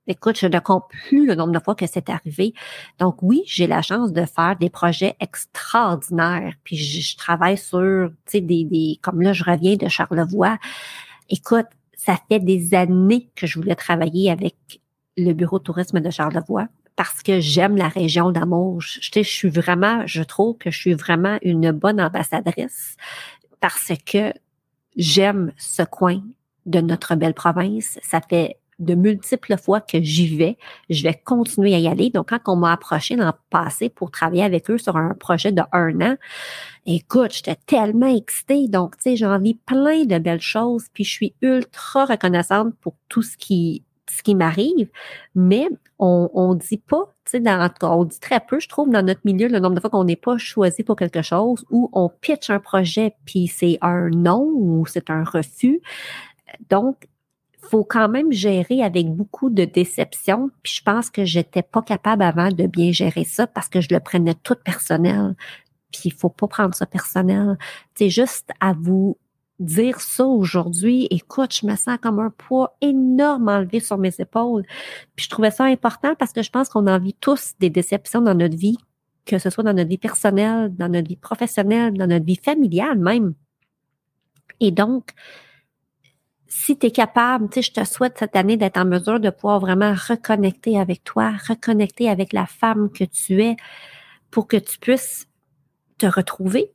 Écoute, 0.06 0.38
je 0.38 0.48
ne 0.48 0.60
compte 0.60 0.84
plus 0.89 1.26
le 1.26 1.36
nombre 1.36 1.54
de 1.54 1.60
fois 1.60 1.76
que 1.76 1.88
c'est 1.88 2.10
arrivé. 2.10 2.54
Donc 3.00 3.22
oui, 3.22 3.44
j'ai 3.46 3.68
la 3.68 3.82
chance 3.82 4.12
de 4.12 4.26
faire 4.26 4.58
des 4.60 4.70
projets 4.70 5.16
extraordinaires. 5.22 6.54
Puis 6.66 6.76
je, 6.76 7.16
travaille 7.16 7.58
sur, 7.58 8.10
tu 8.26 8.32
sais, 8.32 8.42
des, 8.42 9.00
comme 9.02 9.22
là, 9.22 9.32
je 9.32 9.46
reviens 9.46 9.78
de 9.78 9.88
Charlevoix. 9.88 10.58
Écoute, 11.30 11.68
ça 11.96 12.18
fait 12.30 12.39
des 12.39 12.74
années 12.74 13.30
que 13.36 13.48
je 13.48 13.58
voulais 13.58 13.76
travailler 13.76 14.30
avec 14.30 14.56
le 15.16 15.32
bureau 15.32 15.60
de 15.60 15.63
tourisme 15.63 16.02
de 16.02 16.10
Charlevoix 16.10 16.68
parce 16.98 17.24
que 17.24 17.39
j'aime 17.39 17.78
la 17.78 17.88
région 17.88 18.32
d'amour. 18.32 18.82
Je, 18.82 19.00
je, 19.02 19.22
suis 19.22 19.50
vraiment, 19.50 20.06
je 20.06 20.22
trouve 20.22 20.58
que 20.58 20.70
je 20.70 20.78
suis 20.78 20.94
vraiment 20.94 21.38
une 21.44 21.72
bonne 21.72 22.02
ambassadrice 22.02 22.98
parce 23.62 23.94
que 24.06 24.34
j'aime 24.98 25.54
ce 25.58 25.84
coin 25.84 26.22
de 26.66 26.82
notre 26.82 27.16
belle 27.16 27.34
province. 27.34 28.00
Ça 28.04 28.20
fait 28.20 28.58
de 28.79 28.95
multiples 28.95 29.57
fois 29.57 29.81
que 29.81 30.01
j'y 30.01 30.36
vais. 30.36 30.57
Je 30.89 31.03
vais 31.03 31.13
continuer 31.13 31.75
à 31.75 31.79
y 31.79 31.88
aller. 31.88 32.09
Donc, 32.09 32.29
quand 32.29 32.39
on 32.47 32.55
m'a 32.55 32.73
approché 32.73 33.15
l'an 33.15 33.33
passé 33.49 33.89
pour 33.89 34.12
travailler 34.12 34.43
avec 34.43 34.69
eux 34.69 34.77
sur 34.77 34.97
un 34.97 35.13
projet 35.13 35.51
de 35.51 35.62
un 35.71 36.01
an, 36.01 36.15
écoute, 36.86 37.33
j'étais 37.33 37.57
tellement 37.65 38.13
excitée. 38.13 38.67
Donc, 38.67 38.97
tu 38.97 39.03
sais, 39.03 39.15
j'ai 39.15 39.25
envie 39.25 39.55
plein 39.55 40.05
de 40.05 40.17
belles 40.17 40.41
choses. 40.41 40.86
Puis, 40.93 41.03
je 41.03 41.12
suis 41.12 41.36
ultra 41.41 42.05
reconnaissante 42.05 42.73
pour 42.81 42.95
tout 43.09 43.21
ce 43.21 43.38
qui 43.38 43.83
ce 44.09 44.21
qui 44.21 44.36
m'arrive, 44.36 44.89
mais 45.36 45.67
on, 45.99 46.29
on 46.33 46.55
dit 46.55 46.77
pas, 46.77 47.13
tu 47.25 47.31
sais, 47.31 47.39
dans, 47.39 47.69
on 47.81 48.03
dit 48.03 48.19
très 48.19 48.39
peu, 48.39 48.59
je 48.59 48.67
trouve, 48.67 48.89
dans 48.89 49.03
notre 49.03 49.21
milieu, 49.23 49.47
le 49.47 49.59
nombre 49.59 49.75
de 49.75 49.79
fois 49.79 49.89
qu'on 49.89 50.03
n'est 50.03 50.15
pas 50.15 50.38
choisi 50.38 50.83
pour 50.83 50.95
quelque 50.95 51.21
chose 51.21 51.65
ou 51.69 51.89
on 51.93 52.09
pitch 52.09 52.49
un 52.49 52.59
projet 52.59 53.15
puis 53.25 53.47
c'est 53.47 53.77
un 53.81 54.09
non 54.09 54.43
ou 54.53 54.86
c'est 54.86 55.09
un 55.09 55.23
refus. 55.23 55.81
Donc, 56.69 57.07
faut 57.63 57.84
quand 57.84 58.10
même 58.10 58.32
gérer 58.32 58.84
avec 58.84 59.08
beaucoup 59.10 59.49
de 59.49 59.65
déception. 59.65 60.49
Puis 60.62 60.73
je 60.78 60.84
pense 60.84 61.10
que 61.10 61.26
j'étais 61.26 61.63
pas 61.63 61.82
capable 61.82 62.23
avant 62.23 62.49
de 62.49 62.67
bien 62.67 62.91
gérer 62.91 63.23
ça 63.23 63.47
parce 63.47 63.69
que 63.69 63.82
je 63.82 63.89
le 63.91 63.99
prenais 63.99 64.36
tout 64.36 64.56
personnel. 64.56 65.36
Puis 65.91 66.02
il 66.06 66.13
faut 66.13 66.30
pas 66.30 66.47
prendre 66.47 66.76
ça 66.76 66.86
personnel. 66.86 67.58
C'est 67.95 68.10
juste 68.10 68.49
à 68.60 68.73
vous 68.73 69.17
dire 69.60 70.02
ça 70.02 70.26
aujourd'hui. 70.26 71.08
Écoute, 71.10 71.56
je 71.56 71.65
me 71.65 71.76
sens 71.76 71.97
comme 72.02 72.19
un 72.19 72.32
poids 72.32 72.76
énorme 72.82 73.47
enlevé 73.47 73.80
sur 73.80 73.97
mes 73.97 74.13
épaules. 74.19 74.63
Puis 75.15 75.26
je 75.26 75.30
trouvais 75.30 75.52
ça 75.52 75.65
important 75.65 76.15
parce 76.15 76.34
que 76.34 76.41
je 76.41 76.49
pense 76.49 76.69
qu'on 76.69 76.88
en 76.88 76.99
vit 76.99 77.15
tous 77.19 77.54
des 77.60 77.69
déceptions 77.69 78.21
dans 78.21 78.36
notre 78.36 78.58
vie, 78.58 78.78
que 79.26 79.39
ce 79.39 79.49
soit 79.49 79.63
dans 79.63 79.73
notre 79.73 79.89
vie 79.89 79.97
personnelle, 79.97 80.76
dans 80.76 80.89
notre 80.89 81.08
vie 81.08 81.17
professionnelle, 81.17 81.93
dans 81.93 82.08
notre 82.08 82.26
vie 82.26 82.39
familiale 82.43 82.99
même. 82.99 83.34
Et 84.60 84.71
donc, 84.71 85.12
si 86.56 86.78
tu 86.78 86.86
es 86.88 86.92
capable, 86.92 87.50
tu 87.50 87.62
je 87.63 87.72
te 87.72 87.84
souhaite 87.84 88.20
cette 88.20 88.36
année 88.36 88.58
d'être 88.58 88.78
en 88.78 88.86
mesure 88.86 89.20
de 89.20 89.32
pouvoir 89.32 89.60
vraiment 89.60 89.94
reconnecter 89.94 90.80
avec 90.80 91.04
toi, 91.04 91.34
reconnecter 91.48 92.10
avec 92.10 92.32
la 92.32 92.46
femme 92.46 92.92
que 92.92 93.04
tu 93.04 93.42
es 93.42 93.56
pour 94.30 94.48
que 94.48 94.58
tu 94.58 94.78
puisses 94.78 95.28
te 95.98 96.06
retrouver, 96.06 96.72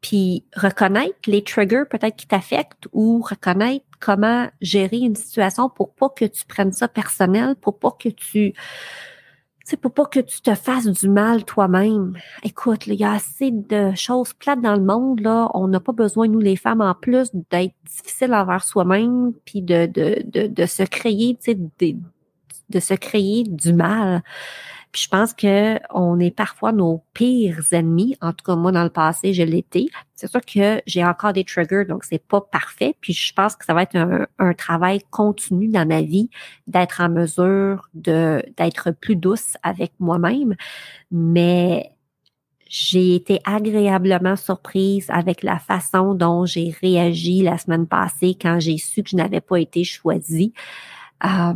puis 0.00 0.46
reconnaître 0.56 1.18
les 1.26 1.44
triggers 1.44 1.84
peut-être 1.88 2.16
qui 2.16 2.26
t'affectent 2.26 2.88
ou 2.92 3.20
reconnaître 3.20 3.84
comment 4.00 4.48
gérer 4.62 4.98
une 4.98 5.16
situation 5.16 5.68
pour 5.68 5.94
pas 5.94 6.08
que 6.08 6.24
tu 6.24 6.46
prennes 6.46 6.72
ça 6.72 6.88
personnel, 6.88 7.56
pour 7.56 7.78
pas 7.78 7.90
que 7.90 8.08
tu 8.08 8.54
c'est 9.64 9.78
pour 9.78 9.92
pas 9.92 10.04
que 10.04 10.20
tu 10.20 10.42
te 10.42 10.54
fasses 10.54 10.86
du 10.86 11.08
mal 11.08 11.44
toi-même. 11.44 12.18
Écoute, 12.42 12.86
il 12.86 12.94
y 12.94 13.04
a 13.04 13.12
assez 13.12 13.50
de 13.50 13.94
choses 13.94 14.34
plates 14.34 14.60
dans 14.60 14.74
le 14.74 14.82
monde, 14.82 15.20
là. 15.20 15.50
On 15.54 15.68
n'a 15.68 15.80
pas 15.80 15.92
besoin, 15.92 16.28
nous, 16.28 16.40
les 16.40 16.56
femmes, 16.56 16.82
en 16.82 16.94
plus, 16.94 17.30
d'être 17.50 17.74
difficiles 17.86 18.34
envers 18.34 18.62
soi-même, 18.62 19.32
puis 19.46 19.62
de, 19.62 19.86
de, 19.86 20.22
de, 20.26 20.46
de 20.48 20.66
se 20.66 20.82
créer, 20.82 21.38
tu 21.42 21.52
sais, 21.52 21.96
de 22.70 22.80
se 22.80 22.94
créer 22.94 23.44
du 23.44 23.72
mal. 23.72 24.22
Puis 24.94 25.02
je 25.02 25.08
pense 25.08 25.32
que 25.32 25.80
on 25.92 26.20
est 26.20 26.30
parfois 26.30 26.70
nos 26.70 27.02
pires 27.14 27.64
ennemis. 27.72 28.16
En 28.20 28.32
tout 28.32 28.44
cas, 28.44 28.54
moi, 28.54 28.70
dans 28.70 28.84
le 28.84 28.90
passé, 28.90 29.34
je 29.34 29.42
l'étais. 29.42 29.86
C'est 30.14 30.30
sûr 30.30 30.40
que 30.40 30.80
j'ai 30.86 31.04
encore 31.04 31.32
des 31.32 31.42
triggers, 31.42 31.84
donc 31.84 32.04
c'est 32.04 32.24
pas 32.24 32.40
parfait. 32.40 32.94
Puis 33.00 33.12
je 33.12 33.32
pense 33.32 33.56
que 33.56 33.64
ça 33.64 33.74
va 33.74 33.82
être 33.82 33.96
un, 33.96 34.54
travail 34.54 35.00
continu 35.10 35.66
dans 35.66 35.84
ma 35.84 36.00
vie 36.00 36.30
d'être 36.68 37.00
en 37.00 37.08
mesure 37.08 37.88
de 37.94 38.40
d'être 38.56 38.92
plus 38.92 39.16
douce 39.16 39.56
avec 39.64 39.90
moi-même. 39.98 40.54
Mais 41.10 41.90
j'ai 42.68 43.16
été 43.16 43.40
agréablement 43.44 44.36
surprise 44.36 45.06
avec 45.08 45.42
la 45.42 45.58
façon 45.58 46.14
dont 46.14 46.46
j'ai 46.46 46.72
réagi 46.80 47.42
la 47.42 47.58
semaine 47.58 47.88
passée 47.88 48.38
quand 48.40 48.60
j'ai 48.60 48.78
su 48.78 49.02
que 49.02 49.10
je 49.10 49.16
n'avais 49.16 49.40
pas 49.40 49.58
été 49.58 49.82
choisie. 49.82 50.52
Euh, 51.24 51.54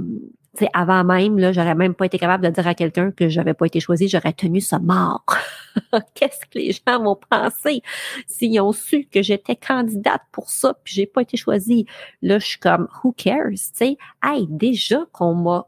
avant 0.73 1.05
même, 1.05 1.39
là, 1.39 1.53
j'aurais 1.53 1.75
même 1.75 1.95
pas 1.95 2.07
été 2.07 2.19
capable 2.19 2.45
de 2.45 2.51
dire 2.51 2.67
à 2.67 2.75
quelqu'un 2.75 3.11
que 3.11 3.29
j'avais 3.29 3.55
pas 3.55 3.67
été 3.67 3.81
choisie, 3.81 4.09
j'aurais 4.09 4.33
tenu 4.33 4.61
ça 4.61 4.79
mort. 4.79 5.25
Qu'est-ce 6.15 6.41
que 6.41 6.59
les 6.59 6.73
gens 6.73 7.03
vont 7.03 7.19
penser 7.31 7.83
s'ils 8.27 8.61
ont 8.61 8.73
su 8.73 9.07
que 9.11 9.23
j'étais 9.23 9.57
candidate 9.57 10.23
pour 10.33 10.51
ça 10.51 10.75
puis 10.83 10.95
j'ai 10.95 11.07
pas 11.07 11.23
été 11.23 11.37
choisie? 11.37 11.87
Là, 12.23 12.39
je 12.39 12.47
suis 12.47 12.59
comme, 12.59 12.89
who 13.03 13.13
cares? 13.13 13.51
Tu 13.51 13.71
sais, 13.75 13.97
hey, 14.23 14.47
déjà 14.49 15.07
qu'on 15.13 15.35
m'a 15.35 15.67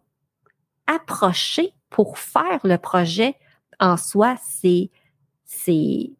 approché 0.87 1.72
pour 1.88 2.18
faire 2.18 2.61
le 2.64 2.76
projet 2.79 3.35
en 3.79 3.96
soi, 3.96 4.37
c'est, 4.42 4.90
c'est, 5.44 6.11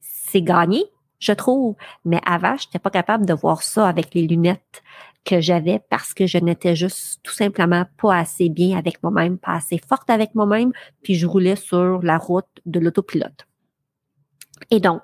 c'est 0.00 0.42
gagné, 0.42 0.84
je 1.18 1.32
trouve. 1.32 1.76
Mais 2.04 2.20
avant, 2.26 2.56
je 2.56 2.66
n'étais 2.66 2.78
pas 2.78 2.90
capable 2.90 3.26
de 3.26 3.34
voir 3.34 3.62
ça 3.62 3.88
avec 3.88 4.14
les 4.14 4.26
lunettes 4.26 4.82
que 5.24 5.40
j'avais 5.40 5.80
parce 5.90 6.14
que 6.14 6.26
je 6.26 6.38
n'étais 6.38 6.74
juste 6.74 7.20
tout 7.22 7.32
simplement 7.32 7.84
pas 8.00 8.16
assez 8.16 8.48
bien 8.48 8.76
avec 8.76 9.02
moi-même, 9.02 9.38
pas 9.38 9.52
assez 9.52 9.78
forte 9.78 10.10
avec 10.10 10.34
moi-même, 10.34 10.72
puis 11.02 11.14
je 11.14 11.26
roulais 11.26 11.56
sur 11.56 12.02
la 12.02 12.18
route 12.18 12.46
de 12.66 12.80
l'autopilote. 12.80 13.46
Et 14.70 14.80
donc, 14.80 15.02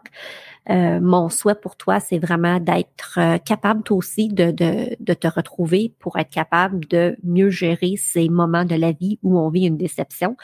euh, 0.70 1.00
mon 1.00 1.30
souhait 1.30 1.54
pour 1.54 1.76
toi, 1.76 1.98
c'est 1.98 2.18
vraiment 2.18 2.60
d'être 2.60 3.18
euh, 3.18 3.38
capable 3.38 3.82
toi 3.82 3.96
aussi 3.96 4.28
de, 4.28 4.50
de, 4.50 4.96
de, 5.00 5.14
te 5.14 5.26
retrouver 5.26 5.94
pour 5.98 6.18
être 6.18 6.28
capable 6.28 6.86
de 6.88 7.16
mieux 7.24 7.48
gérer 7.48 7.94
ces 7.96 8.28
moments 8.28 8.66
de 8.66 8.74
la 8.74 8.92
vie 8.92 9.18
où 9.22 9.38
on 9.38 9.48
vit 9.48 9.66
une 9.66 9.78
déception. 9.78 10.36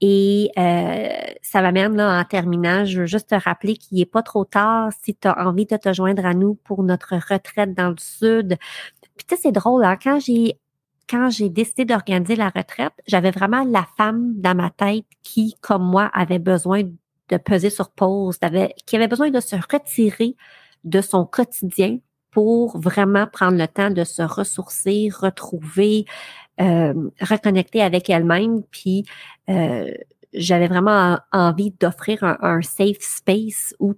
Et 0.00 0.50
euh, 0.58 1.08
ça 1.42 1.62
m'amène 1.62 1.94
là 1.94 2.20
en 2.20 2.24
terminant, 2.24 2.84
je 2.84 3.00
veux 3.00 3.06
juste 3.06 3.30
te 3.30 3.36
rappeler 3.36 3.76
qu'il 3.76 3.98
n'est 3.98 4.04
pas 4.04 4.22
trop 4.22 4.44
tard 4.44 4.90
si 5.04 5.14
tu 5.14 5.28
as 5.28 5.46
envie 5.46 5.66
de 5.66 5.76
te 5.76 5.92
joindre 5.92 6.26
à 6.26 6.34
nous 6.34 6.54
pour 6.54 6.82
notre 6.82 7.14
retraite 7.14 7.74
dans 7.74 7.90
le 7.90 7.98
sud. 7.98 8.58
Puis 9.16 9.26
tu 9.26 9.34
sais, 9.36 9.42
c'est 9.42 9.52
drôle, 9.52 9.84
hein? 9.84 9.96
quand 10.02 10.18
j'ai 10.20 10.58
quand 11.08 11.30
j'ai 11.30 11.50
décidé 11.50 11.84
d'organiser 11.84 12.36
la 12.36 12.48
retraite, 12.48 12.92
j'avais 13.06 13.32
vraiment 13.32 13.64
la 13.64 13.86
femme 13.98 14.32
dans 14.40 14.54
ma 14.54 14.70
tête 14.70 15.04
qui, 15.22 15.54
comme 15.60 15.84
moi, 15.84 16.10
avait 16.14 16.38
besoin 16.38 16.84
de 16.84 17.36
peser 17.36 17.70
sur 17.70 17.90
pause, 17.90 18.38
qui 18.86 18.96
avait 18.96 19.08
besoin 19.08 19.30
de 19.30 19.40
se 19.40 19.56
retirer 19.56 20.36
de 20.84 21.00
son 21.00 21.26
quotidien 21.26 21.98
pour 22.30 22.78
vraiment 22.78 23.26
prendre 23.26 23.58
le 23.58 23.68
temps 23.68 23.90
de 23.90 24.04
se 24.04 24.22
ressourcer, 24.22 25.10
retrouver, 25.14 26.06
euh, 26.60 27.10
reconnecter 27.20 27.82
avec 27.82 28.08
elle-même. 28.08 28.62
Puis 28.70 29.04
euh, 29.50 29.92
j'avais 30.32 30.68
vraiment 30.68 31.18
envie 31.30 31.72
d'offrir 31.78 32.24
un, 32.24 32.38
un, 32.40 32.62
safe 32.62 33.00
space 33.00 33.74
où 33.78 33.94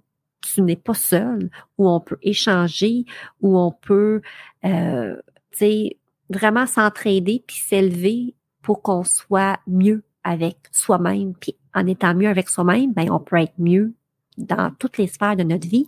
tu 0.53 0.61
n'es 0.61 0.75
pas 0.75 0.93
seul, 0.93 1.49
où 1.77 1.89
on 1.89 1.99
peut 1.99 2.17
échanger, 2.21 3.05
où 3.41 3.57
on 3.57 3.71
peut, 3.71 4.21
euh, 4.63 5.15
tu 5.51 5.57
sais, 5.57 5.97
vraiment 6.29 6.65
s'entraider 6.65 7.43
puis 7.45 7.57
s'élever 7.57 8.35
pour 8.61 8.81
qu'on 8.81 9.03
soit 9.03 9.59
mieux 9.67 10.03
avec 10.23 10.57
soi-même. 10.71 11.33
Puis 11.35 11.55
en 11.73 11.85
étant 11.87 12.15
mieux 12.15 12.29
avec 12.29 12.49
soi-même, 12.49 12.93
ben 12.93 13.11
on 13.11 13.19
peut 13.19 13.37
être 13.37 13.53
mieux 13.57 13.93
dans 14.37 14.71
toutes 14.79 14.97
les 14.97 15.07
sphères 15.07 15.35
de 15.35 15.43
notre 15.43 15.67
vie. 15.67 15.87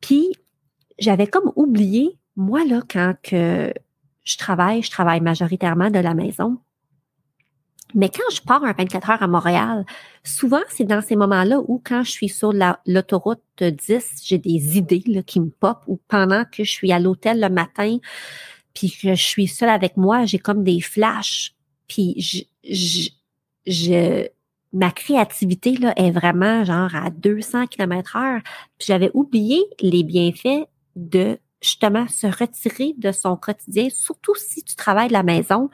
Puis 0.00 0.32
j'avais 0.98 1.26
comme 1.26 1.52
oublié, 1.56 2.18
moi 2.36 2.64
là, 2.64 2.82
quand 2.88 3.14
que 3.22 3.72
je 4.24 4.36
travaille, 4.36 4.82
je 4.82 4.90
travaille 4.90 5.20
majoritairement 5.20 5.90
de 5.90 5.98
la 5.98 6.14
maison. 6.14 6.58
Mais 7.94 8.08
quand 8.08 8.22
je 8.32 8.40
pars 8.40 8.64
un 8.64 8.72
24 8.72 9.10
heures 9.10 9.22
à 9.22 9.26
Montréal, 9.26 9.84
souvent, 10.24 10.60
c'est 10.68 10.84
dans 10.84 11.02
ces 11.02 11.16
moments-là 11.16 11.60
où 11.66 11.80
quand 11.84 12.02
je 12.02 12.10
suis 12.10 12.28
sur 12.28 12.52
l'autoroute 12.86 13.42
10, 13.60 14.22
j'ai 14.24 14.38
des 14.38 14.78
idées 14.78 15.02
là, 15.06 15.22
qui 15.22 15.40
me 15.40 15.50
popent 15.50 15.84
ou 15.86 16.00
pendant 16.08 16.44
que 16.44 16.64
je 16.64 16.70
suis 16.70 16.92
à 16.92 16.98
l'hôtel 16.98 17.40
le 17.40 17.48
matin, 17.48 17.98
puis 18.74 18.90
que 18.90 19.14
je 19.14 19.22
suis 19.22 19.48
seule 19.48 19.68
avec 19.68 19.96
moi, 19.96 20.24
j'ai 20.24 20.38
comme 20.38 20.64
des 20.64 20.80
flashs. 20.80 21.54
Puis 21.88 22.46
je, 22.64 23.10
je, 23.66 24.28
ma 24.72 24.90
créativité 24.90 25.76
là, 25.76 25.92
est 25.96 26.10
vraiment 26.10 26.64
genre 26.64 26.94
à 26.94 27.10
200 27.10 27.66
km 27.66 28.16
heure. 28.16 28.40
Puis 28.78 28.86
j'avais 28.86 29.10
oublié 29.14 29.62
les 29.80 30.02
bienfaits 30.02 30.68
de 30.96 31.38
justement 31.62 32.06
se 32.08 32.26
retirer 32.26 32.94
de 32.98 33.12
son 33.12 33.36
quotidien, 33.36 33.88
surtout 33.90 34.34
si 34.34 34.62
tu 34.62 34.74
travailles 34.76 35.08
de 35.08 35.12
la 35.12 35.22
maison. 35.22 35.70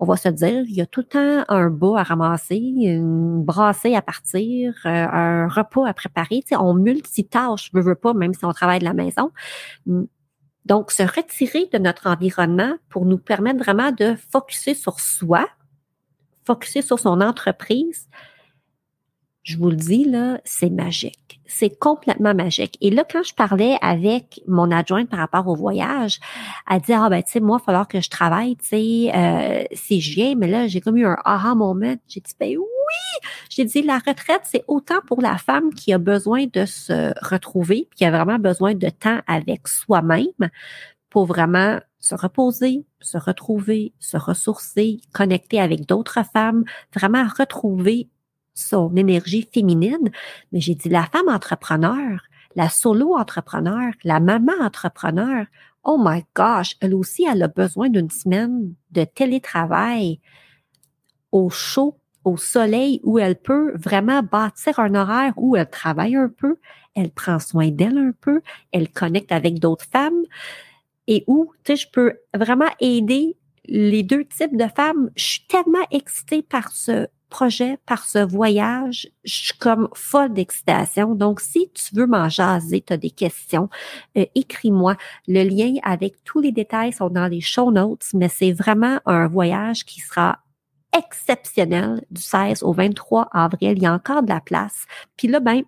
On 0.00 0.06
va 0.06 0.16
se 0.16 0.28
dire, 0.28 0.64
il 0.66 0.74
y 0.74 0.80
a 0.80 0.86
tout 0.86 1.00
le 1.00 1.06
temps 1.06 1.44
un 1.48 1.70
bas 1.70 2.00
à 2.00 2.02
ramasser, 2.02 2.56
une 2.56 3.42
brassée 3.42 3.94
à 3.94 4.02
partir, 4.02 4.74
euh, 4.86 4.88
un 4.88 5.48
repas 5.48 5.86
à 5.86 5.94
préparer. 5.94 6.40
Tu 6.42 6.48
sais, 6.48 6.56
on 6.56 6.74
multitâche, 6.74 7.70
je 7.72 7.80
veux 7.80 7.94
pas, 7.94 8.14
même 8.14 8.34
si 8.34 8.44
on 8.44 8.52
travaille 8.52 8.80
de 8.80 8.84
la 8.84 8.94
maison. 8.94 9.30
Donc, 10.64 10.90
se 10.90 11.02
retirer 11.02 11.68
de 11.72 11.78
notre 11.78 12.08
environnement 12.08 12.74
pour 12.88 13.06
nous 13.06 13.18
permettre 13.18 13.58
vraiment 13.58 13.92
de 13.92 14.16
focuser 14.32 14.74
sur 14.74 14.98
soi, 14.98 15.46
focuser 16.44 16.82
sur 16.82 16.98
son 16.98 17.20
entreprise, 17.20 18.08
je 19.46 19.56
vous 19.58 19.70
le 19.70 19.76
dis, 19.76 20.04
là, 20.04 20.40
c'est 20.44 20.70
magique. 20.70 21.40
C'est 21.46 21.78
complètement 21.78 22.34
magique. 22.34 22.76
Et 22.80 22.90
là, 22.90 23.04
quand 23.08 23.22
je 23.22 23.32
parlais 23.32 23.76
avec 23.80 24.42
mon 24.48 24.72
adjointe 24.72 25.08
par 25.08 25.20
rapport 25.20 25.46
au 25.46 25.54
voyage, 25.54 26.18
elle 26.68 26.80
dit, 26.80 26.92
ah 26.92 27.08
ben, 27.08 27.22
tu 27.22 27.30
sais, 27.30 27.40
moi, 27.40 27.58
il 27.58 27.60
va 27.60 27.64
falloir 27.64 27.86
que 27.86 28.00
je 28.00 28.10
travaille, 28.10 28.56
tu 28.56 28.66
sais, 28.66 29.12
euh, 29.14 29.62
si 29.70 30.00
je 30.00 30.14
viens, 30.16 30.34
mais 30.34 30.48
là, 30.48 30.66
j'ai 30.66 30.80
comme 30.80 30.96
eu 30.96 31.06
un 31.06 31.16
aha 31.24 31.54
moment. 31.54 31.94
J'ai 32.08 32.18
dit, 32.18 32.32
ben 32.40 32.56
oui! 32.56 33.28
J'ai 33.48 33.64
dit, 33.64 33.82
la 33.82 33.98
retraite, 33.98 34.40
c'est 34.42 34.64
autant 34.66 35.00
pour 35.06 35.22
la 35.22 35.38
femme 35.38 35.72
qui 35.72 35.92
a 35.92 35.98
besoin 35.98 36.46
de 36.52 36.66
se 36.66 37.14
retrouver, 37.24 37.88
qui 37.94 38.04
a 38.04 38.10
vraiment 38.10 38.40
besoin 38.40 38.74
de 38.74 38.88
temps 38.88 39.20
avec 39.28 39.68
soi-même 39.68 40.50
pour 41.08 41.26
vraiment 41.26 41.78
se 42.00 42.16
reposer, 42.16 42.84
se 43.00 43.16
retrouver, 43.16 43.92
se 44.00 44.16
ressourcer, 44.16 44.98
connecter 45.14 45.60
avec 45.60 45.86
d'autres 45.86 46.24
femmes, 46.32 46.64
vraiment 46.92 47.24
retrouver 47.38 48.08
son 48.56 48.94
énergie 48.96 49.48
féminine, 49.52 50.10
mais 50.50 50.60
j'ai 50.60 50.74
dit 50.74 50.88
la 50.88 51.04
femme 51.04 51.28
entrepreneur, 51.28 52.20
la 52.56 52.68
solo 52.68 53.14
entrepreneur, 53.14 53.92
la 54.02 54.18
maman 54.18 54.54
entrepreneur, 54.60 55.46
oh 55.84 55.98
my 56.02 56.24
gosh, 56.34 56.76
elle 56.80 56.94
aussi, 56.94 57.26
elle 57.30 57.42
a 57.42 57.48
besoin 57.48 57.88
d'une 57.88 58.10
semaine 58.10 58.74
de 58.90 59.04
télétravail 59.04 60.20
au 61.30 61.50
chaud, 61.50 61.98
au 62.24 62.36
soleil, 62.36 63.00
où 63.04 63.18
elle 63.18 63.36
peut 63.36 63.72
vraiment 63.76 64.22
bâtir 64.22 64.80
un 64.80 64.94
horaire 64.94 65.34
où 65.36 65.54
elle 65.54 65.70
travaille 65.70 66.16
un 66.16 66.28
peu, 66.28 66.56
elle 66.94 67.10
prend 67.10 67.38
soin 67.38 67.68
d'elle 67.70 67.98
un 67.98 68.12
peu, 68.20 68.40
elle 68.72 68.90
connecte 68.90 69.30
avec 69.30 69.60
d'autres 69.60 69.84
femmes 69.84 70.22
et 71.06 71.24
où, 71.26 71.52
tu 71.62 71.76
sais, 71.76 71.84
je 71.84 71.90
peux 71.90 72.14
vraiment 72.34 72.70
aider 72.80 73.36
les 73.66 74.02
deux 74.02 74.24
types 74.24 74.56
de 74.56 74.66
femmes. 74.74 75.10
Je 75.14 75.24
suis 75.24 75.46
tellement 75.46 75.86
excitée 75.90 76.42
par 76.42 76.70
ce 76.72 77.06
projet, 77.28 77.78
par 77.86 78.04
ce 78.04 78.18
voyage, 78.18 79.08
je 79.24 79.34
suis 79.34 79.58
comme 79.58 79.88
folle 79.94 80.32
d'excitation. 80.32 81.14
Donc, 81.14 81.40
si 81.40 81.70
tu 81.74 81.94
veux 81.94 82.06
m'en 82.06 82.28
jaser, 82.28 82.82
tu 82.86 82.92
as 82.92 82.96
des 82.96 83.10
questions, 83.10 83.68
euh, 84.16 84.26
écris-moi. 84.34 84.96
Le 85.26 85.42
lien 85.42 85.74
avec 85.82 86.22
tous 86.24 86.40
les 86.40 86.52
détails 86.52 86.92
sont 86.92 87.10
dans 87.10 87.26
les 87.26 87.40
show 87.40 87.70
notes, 87.70 88.06
mais 88.14 88.28
c'est 88.28 88.52
vraiment 88.52 89.00
un 89.06 89.26
voyage 89.26 89.84
qui 89.84 90.00
sera 90.00 90.38
exceptionnel 90.96 92.04
du 92.10 92.22
16 92.22 92.62
au 92.62 92.72
23 92.72 93.28
avril. 93.32 93.74
Il 93.76 93.82
y 93.82 93.86
a 93.86 93.92
encore 93.92 94.22
de 94.22 94.28
la 94.28 94.40
place. 94.40 94.86
Puis 95.16 95.28
là, 95.28 95.40
ben, 95.40 95.62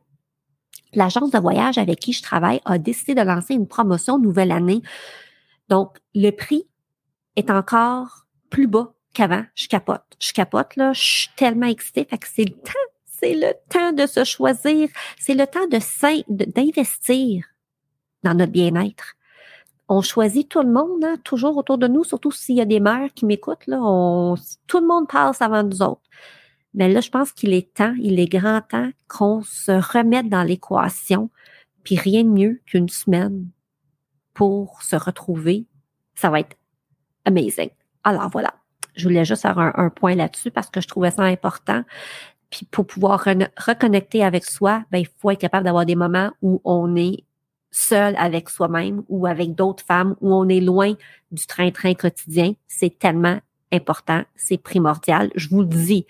l'agence 0.94 1.31
de 1.31 1.38
voyage 1.38 1.79
avec 1.79 1.99
qui 2.01 2.12
je 2.12 2.23
travaille 2.23 2.61
a 2.64 2.79
décidé 2.79 3.14
de 3.14 3.23
lancer 3.23 3.55
une 3.55 3.68
promotion 3.68 4.18
nouvelle 4.18 4.53
année 4.53 4.83
Donc, 5.68 5.99
le 6.14 6.31
prix 6.31 6.66
est 7.37 7.51
encore 7.51 8.27
plus 8.51 8.66
bas 8.66 8.94
qu'avant. 9.18 9.44
Je 9.54 9.68
capote. 9.68 10.16
Je 10.20 10.33
capote, 10.33 10.76
là. 10.76 10.92
Je 10.92 11.00
suis 11.00 11.31
tellement 11.37 11.66
excitée. 11.66 12.07
Fait 12.09 12.18
que 12.18 12.28
c'est 12.33 12.44
le 12.44 12.54
temps. 12.54 12.87
C'est 13.04 13.35
le 13.35 13.52
temps 13.68 13.92
de 13.92 14.07
se 14.07 14.22
choisir. 14.22 14.88
C'est 15.18 15.35
le 15.35 15.46
temps 15.46 15.66
de 15.66 15.78
d'investir 16.52 17.44
dans 18.22 18.35
notre 18.35 18.52
bien-être. 18.52 19.14
On 19.88 20.02
choisit 20.02 20.48
tout 20.48 20.62
le 20.62 20.70
monde, 20.70 21.02
hein, 21.04 21.16
toujours 21.24 21.57
autour 21.57 21.78
de 21.78 21.88
nous, 21.88 22.04
surtout 22.04 22.31
s'il 22.31 22.57
y 22.57 22.61
a 22.61 22.66
des 22.66 22.78
mères 22.78 23.09
qui 23.14 23.24
m'écoutent, 23.24 23.66
là, 23.66 23.78
tout 24.66 24.81
le 24.81 24.87
monde 24.87 25.09
passe 25.09 25.40
avant 25.40 25.62
nous 25.62 25.81
autres. 25.83 26.02
Mais 26.74 26.92
là, 26.92 27.00
je 27.00 27.09
pense 27.09 27.33
qu'il 27.33 27.54
est 27.54 27.72
temps, 27.74 27.94
il 27.98 28.20
est 28.20 28.28
grand 28.28 28.61
temps 28.61 28.90
qu'on 29.09 29.42
se 29.42 29.72
remette 29.72 30.28
dans 30.28 30.42
l'équation, 30.42 31.31
puis 31.85 31.96
rien 31.96 32.22
de 32.22 32.28
mieux 32.28 32.61
qu'une 32.66 32.90
semaine 32.90 33.48
pour 34.35 34.83
se 34.83 34.94
retrouver. 34.94 35.64
Ça 36.14 36.28
va 36.28 36.40
être 36.40 36.57
amazing. 37.24 37.70
Alors 38.04 38.28
voilà, 38.28 38.54
je 38.99 39.05
voulais 39.05 39.25
juste 39.25 39.43
faire 39.43 39.59
un, 39.59 39.91
point 39.91 40.15
là-dessus 40.15 40.51
parce 40.51 40.69
que 40.69 40.81
je 40.81 40.89
trouvais 40.89 41.11
ça 41.11 41.23
important. 41.23 41.83
Puis 42.51 42.67
pour 42.71 42.87
pouvoir 42.87 43.25
reconnecter 43.57 44.25
avec 44.25 44.45
soi, 44.45 44.85
ben, 44.91 44.99
il 44.99 45.09
faut 45.19 45.31
être 45.31 45.41
capable 45.41 45.65
d'avoir 45.65 45.87
des 45.87 45.97
moments 45.97 46.31
où 46.43 46.61
on 46.65 46.97
est 46.97 47.25
seul 47.71 48.17
avec 48.17 48.49
soi-même 48.49 49.03
ou 49.09 49.27
avec 49.27 49.55
d'autres 49.55 49.85
femmes, 49.85 50.17
où 50.21 50.35
on 50.35 50.49
est 50.49 50.61
loin 50.61 50.95
du 51.31 51.47
train-train 51.47 51.95
quotidien. 51.95 52.55
C'est 52.67 52.99
tellement 52.99 53.39
important, 53.73 54.23
c'est 54.35 54.59
primordial. 54.59 55.31
Je 55.35 55.49
vous 55.49 55.61
le 55.61 55.67
dis, 55.67 56.07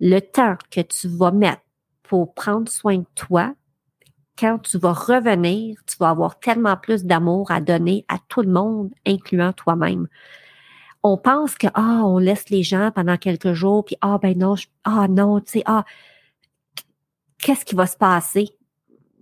le 0.00 0.20
temps 0.20 0.56
que 0.70 0.80
tu 0.80 1.08
vas 1.08 1.32
mettre 1.32 1.62
pour 2.02 2.34
prendre 2.34 2.70
soin 2.70 2.98
de 2.98 3.06
toi, 3.14 3.54
quand 4.38 4.58
tu 4.58 4.78
vas 4.78 4.92
revenir, 4.92 5.78
tu 5.86 5.96
vas 5.98 6.10
avoir 6.10 6.38
tellement 6.38 6.76
plus 6.76 7.04
d'amour 7.04 7.50
à 7.50 7.60
donner 7.60 8.04
à 8.08 8.18
tout 8.28 8.42
le 8.42 8.50
monde, 8.50 8.92
incluant 9.06 9.52
toi-même. 9.52 10.08
On 11.06 11.18
pense 11.18 11.54
que 11.56 11.66
ah, 11.74 12.00
on 12.04 12.16
laisse 12.16 12.48
les 12.48 12.62
gens 12.62 12.90
pendant 12.90 13.18
quelques 13.18 13.52
jours, 13.52 13.84
puis 13.84 13.94
ah 14.00 14.18
ben 14.20 14.36
non, 14.38 14.54
ah 14.84 15.06
non, 15.06 15.38
tu 15.40 15.52
sais, 15.52 15.62
ah, 15.66 15.84
qu'est-ce 17.36 17.66
qui 17.66 17.74
va 17.74 17.86
se 17.86 17.98
passer? 17.98 18.48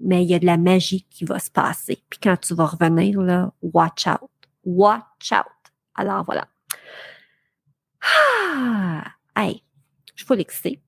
Mais 0.01 0.23
il 0.23 0.31
y 0.31 0.35
a 0.35 0.39
de 0.39 0.47
la 0.47 0.57
magie 0.57 1.05
qui 1.11 1.25
va 1.25 1.41
se 1.41 1.51
passer. 1.51 2.01
Puis 2.09 2.21
quand 2.23 2.37
tu 2.37 2.55
vas 2.55 2.67
revenir, 2.67 3.21
là, 3.21 3.53
watch 3.63 4.07
out. 4.07 4.31
Watch 4.65 5.33
out. 5.33 5.73
Alors 5.97 6.25
voilà. 6.25 6.47
Ah! 8.01 9.05
Hey, 9.37 9.65
je 10.15 10.21
suis 10.21 10.27
full 10.27 10.41
excitée. 10.41 10.81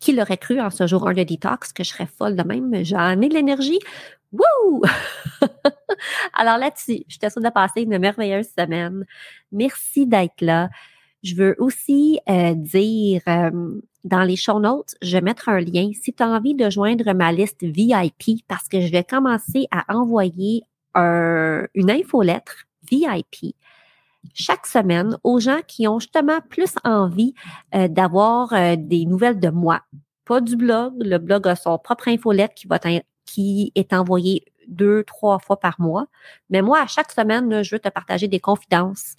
Qui 0.00 0.12
l'aurait 0.12 0.38
cru 0.38 0.60
en 0.60 0.70
ce 0.70 0.86
jour 0.86 1.06
1 1.08 1.12
de 1.12 1.22
détox 1.24 1.74
que 1.74 1.84
je 1.84 1.90
serais 1.90 2.06
folle 2.06 2.36
de 2.36 2.42
même? 2.42 2.84
J'en 2.84 3.20
ai 3.20 3.28
de 3.28 3.34
l'énergie. 3.34 3.80
Wouh! 4.34 4.82
Alors 6.34 6.58
là-dessus, 6.58 7.04
je 7.08 7.18
te 7.18 7.28
souhaite 7.28 7.44
de 7.44 7.50
passer 7.50 7.82
une 7.82 7.98
merveilleuse 7.98 8.48
semaine. 8.58 9.04
Merci 9.52 10.06
d'être 10.06 10.40
là. 10.40 10.68
Je 11.22 11.34
veux 11.36 11.54
aussi 11.58 12.20
euh, 12.28 12.54
dire 12.54 13.22
euh, 13.28 13.80
dans 14.02 14.22
les 14.22 14.36
show 14.36 14.60
notes, 14.60 14.94
je 15.00 15.12
vais 15.12 15.22
mettre 15.22 15.48
un 15.48 15.60
lien 15.60 15.90
si 15.94 16.12
tu 16.12 16.22
as 16.22 16.28
envie 16.28 16.54
de 16.54 16.68
joindre 16.68 17.14
ma 17.14 17.32
liste 17.32 17.62
VIP 17.62 18.44
parce 18.46 18.68
que 18.68 18.80
je 18.80 18.90
vais 18.92 19.04
commencer 19.04 19.66
à 19.70 19.96
envoyer 19.96 20.62
une 20.96 21.90
infolettre 21.90 22.66
VIP 22.88 23.56
chaque 24.32 24.66
semaine 24.66 25.18
aux 25.24 25.40
gens 25.40 25.60
qui 25.66 25.88
ont 25.88 25.98
justement 25.98 26.38
plus 26.48 26.74
envie 26.84 27.34
euh, 27.74 27.88
d'avoir 27.88 28.54
des 28.76 29.04
nouvelles 29.06 29.40
de 29.40 29.48
moi. 29.50 29.82
Pas 30.24 30.40
du 30.40 30.56
blog. 30.56 30.94
Le 31.00 31.18
blog 31.18 31.46
a 31.48 31.56
son 31.56 31.78
propre 31.78 32.08
infolette 32.08 32.54
qui, 32.54 32.66
va 32.66 32.78
qui 33.24 33.72
est 33.74 33.92
envoyé 33.92 34.44
deux, 34.68 35.04
trois 35.04 35.38
fois 35.38 35.58
par 35.58 35.80
mois. 35.80 36.06
Mais 36.50 36.62
moi, 36.62 36.80
à 36.80 36.86
chaque 36.86 37.12
semaine, 37.12 37.62
je 37.62 37.74
veux 37.74 37.78
te 37.78 37.88
partager 37.88 38.28
des 38.28 38.40
confidences, 38.40 39.14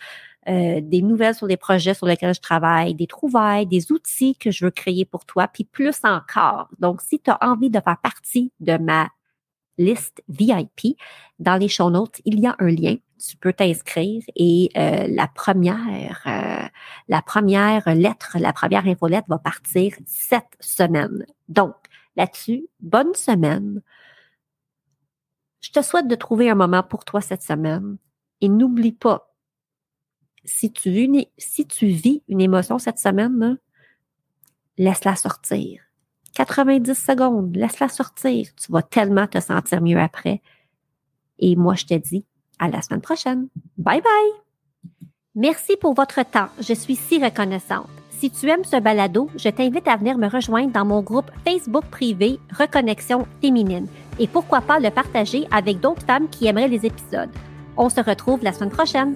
euh, 0.48 0.80
des 0.82 1.02
nouvelles 1.02 1.36
sur 1.36 1.48
les 1.48 1.58
projets 1.58 1.94
sur 1.94 2.08
lesquels 2.08 2.34
je 2.34 2.42
travaille, 2.42 2.96
des 2.96 3.08
trouvailles, 3.08 3.68
des 3.68 3.92
outils 3.92 4.36
que 4.36 4.52
je 4.52 4.66
veux 4.66 4.72
créer 4.72 5.06
pour 5.06 5.26
toi, 5.26 5.48
puis 5.48 5.64
plus 5.64 5.98
encore. 6.04 6.70
Donc, 6.80 7.02
si 7.02 7.20
tu 7.20 7.30
as 7.30 7.38
envie 7.42 7.70
de 7.70 7.80
faire 7.80 7.98
partie 8.02 8.52
de 8.60 8.78
ma 8.78 9.10
liste 9.78 10.24
VIP, 10.30 10.98
dans 11.40 11.56
les 11.56 11.68
show 11.68 11.90
notes, 11.90 12.22
il 12.26 12.40
y 12.40 12.48
a 12.48 12.56
un 12.60 12.70
lien 12.70 12.96
tu 13.18 13.38
peux 13.38 13.54
t'inscrire 13.54 14.24
et 14.36 14.70
euh, 14.78 15.08
la 15.10 15.28
première, 15.28 16.22
euh, 16.28 16.68
la 17.08 17.22
première 17.22 17.88
lettre, 17.96 18.38
la 18.40 18.54
première 18.54 18.86
infolette 18.88 19.26
va 19.28 19.38
partir 19.38 19.94
cette 20.06 20.44
semaine. 20.60 21.26
Donc, 21.48 21.76
là-dessus, 22.16 22.68
bonne 22.80 23.14
semaine. 23.14 23.82
Je 25.62 25.72
te 25.72 25.82
souhaite 25.82 26.08
de 26.08 26.16
trouver 26.16 26.50
un 26.50 26.56
moment 26.56 26.84
pour 26.84 27.06
toi 27.06 27.22
cette 27.22 27.42
semaine 27.42 27.98
et 28.42 28.50
n'oublie 28.50 28.92
pas, 28.92 29.36
si 30.44 30.72
tu, 30.72 30.92
vis 30.92 32.24
une, 32.28 32.42
émotion 32.42 32.78
cette 32.78 33.00
semaine, 33.00 33.58
laisse-la 34.78 35.16
sortir. 35.16 35.82
90 36.36 36.94
secondes, 36.94 37.56
laisse-la 37.56 37.90
sortir. 37.90 38.48
Tu 38.56 38.72
vas 38.72 38.84
tellement 38.84 39.28
te 39.28 39.40
sentir 39.40 39.82
mieux 39.82 40.00
après. 40.00 40.42
Et 41.40 41.56
moi, 41.56 41.76
je 41.76 41.86
te 41.86 41.94
dis, 41.96 42.26
à 42.60 42.68
la 42.68 42.82
semaine 42.82 43.02
prochaine. 43.02 43.48
Bye 43.78 44.02
bye! 44.02 44.46
Merci 45.34 45.76
pour 45.78 45.94
votre 45.94 46.24
temps. 46.24 46.50
Je 46.60 46.74
suis 46.74 46.96
si 46.96 47.24
reconnaissante. 47.24 47.90
Si 48.20 48.30
tu 48.32 48.48
aimes 48.50 48.64
ce 48.64 48.80
balado, 48.80 49.30
je 49.36 49.50
t'invite 49.50 49.88
à 49.90 49.98
venir 49.98 50.18
me 50.18 50.30
rejoindre 50.30 50.72
dans 50.72 50.86
mon 50.86 51.02
groupe 51.02 51.30
Facebook 51.46 51.84
privé 51.92 52.40
Reconnexion 52.58 53.28
féminine 53.42 53.88
et 54.20 54.28
pourquoi 54.28 54.62
pas 54.62 54.80
le 54.80 54.90
partager 54.90 55.46
avec 55.52 55.82
d'autres 55.82 56.06
femmes 56.06 56.30
qui 56.30 56.48
aimeraient 56.48 56.70
les 56.70 56.86
épisodes. 56.86 57.30
On 57.76 57.90
se 57.90 58.00
retrouve 58.00 58.42
la 58.42 58.54
semaine 58.54 58.70
prochaine. 58.70 59.16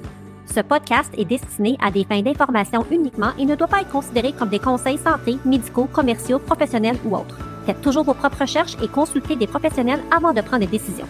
Ce 0.53 0.59
podcast 0.59 1.13
est 1.17 1.23
destiné 1.23 1.77
à 1.81 1.91
des 1.91 2.03
fins 2.03 2.21
d'information 2.21 2.85
uniquement 2.91 3.31
et 3.37 3.45
ne 3.45 3.55
doit 3.55 3.67
pas 3.67 3.81
être 3.81 3.91
considéré 3.91 4.33
comme 4.33 4.49
des 4.49 4.59
conseils 4.59 4.97
santé, 4.97 5.37
médicaux, 5.45 5.87
commerciaux, 5.93 6.39
professionnels 6.39 6.97
ou 7.05 7.15
autres. 7.15 7.37
Faites 7.65 7.81
toujours 7.81 8.03
vos 8.03 8.13
propres 8.13 8.41
recherches 8.41 8.75
et 8.83 8.89
consultez 8.89 9.37
des 9.37 9.47
professionnels 9.47 10.03
avant 10.11 10.33
de 10.33 10.41
prendre 10.41 10.65
des 10.65 10.77
décisions. 10.77 11.07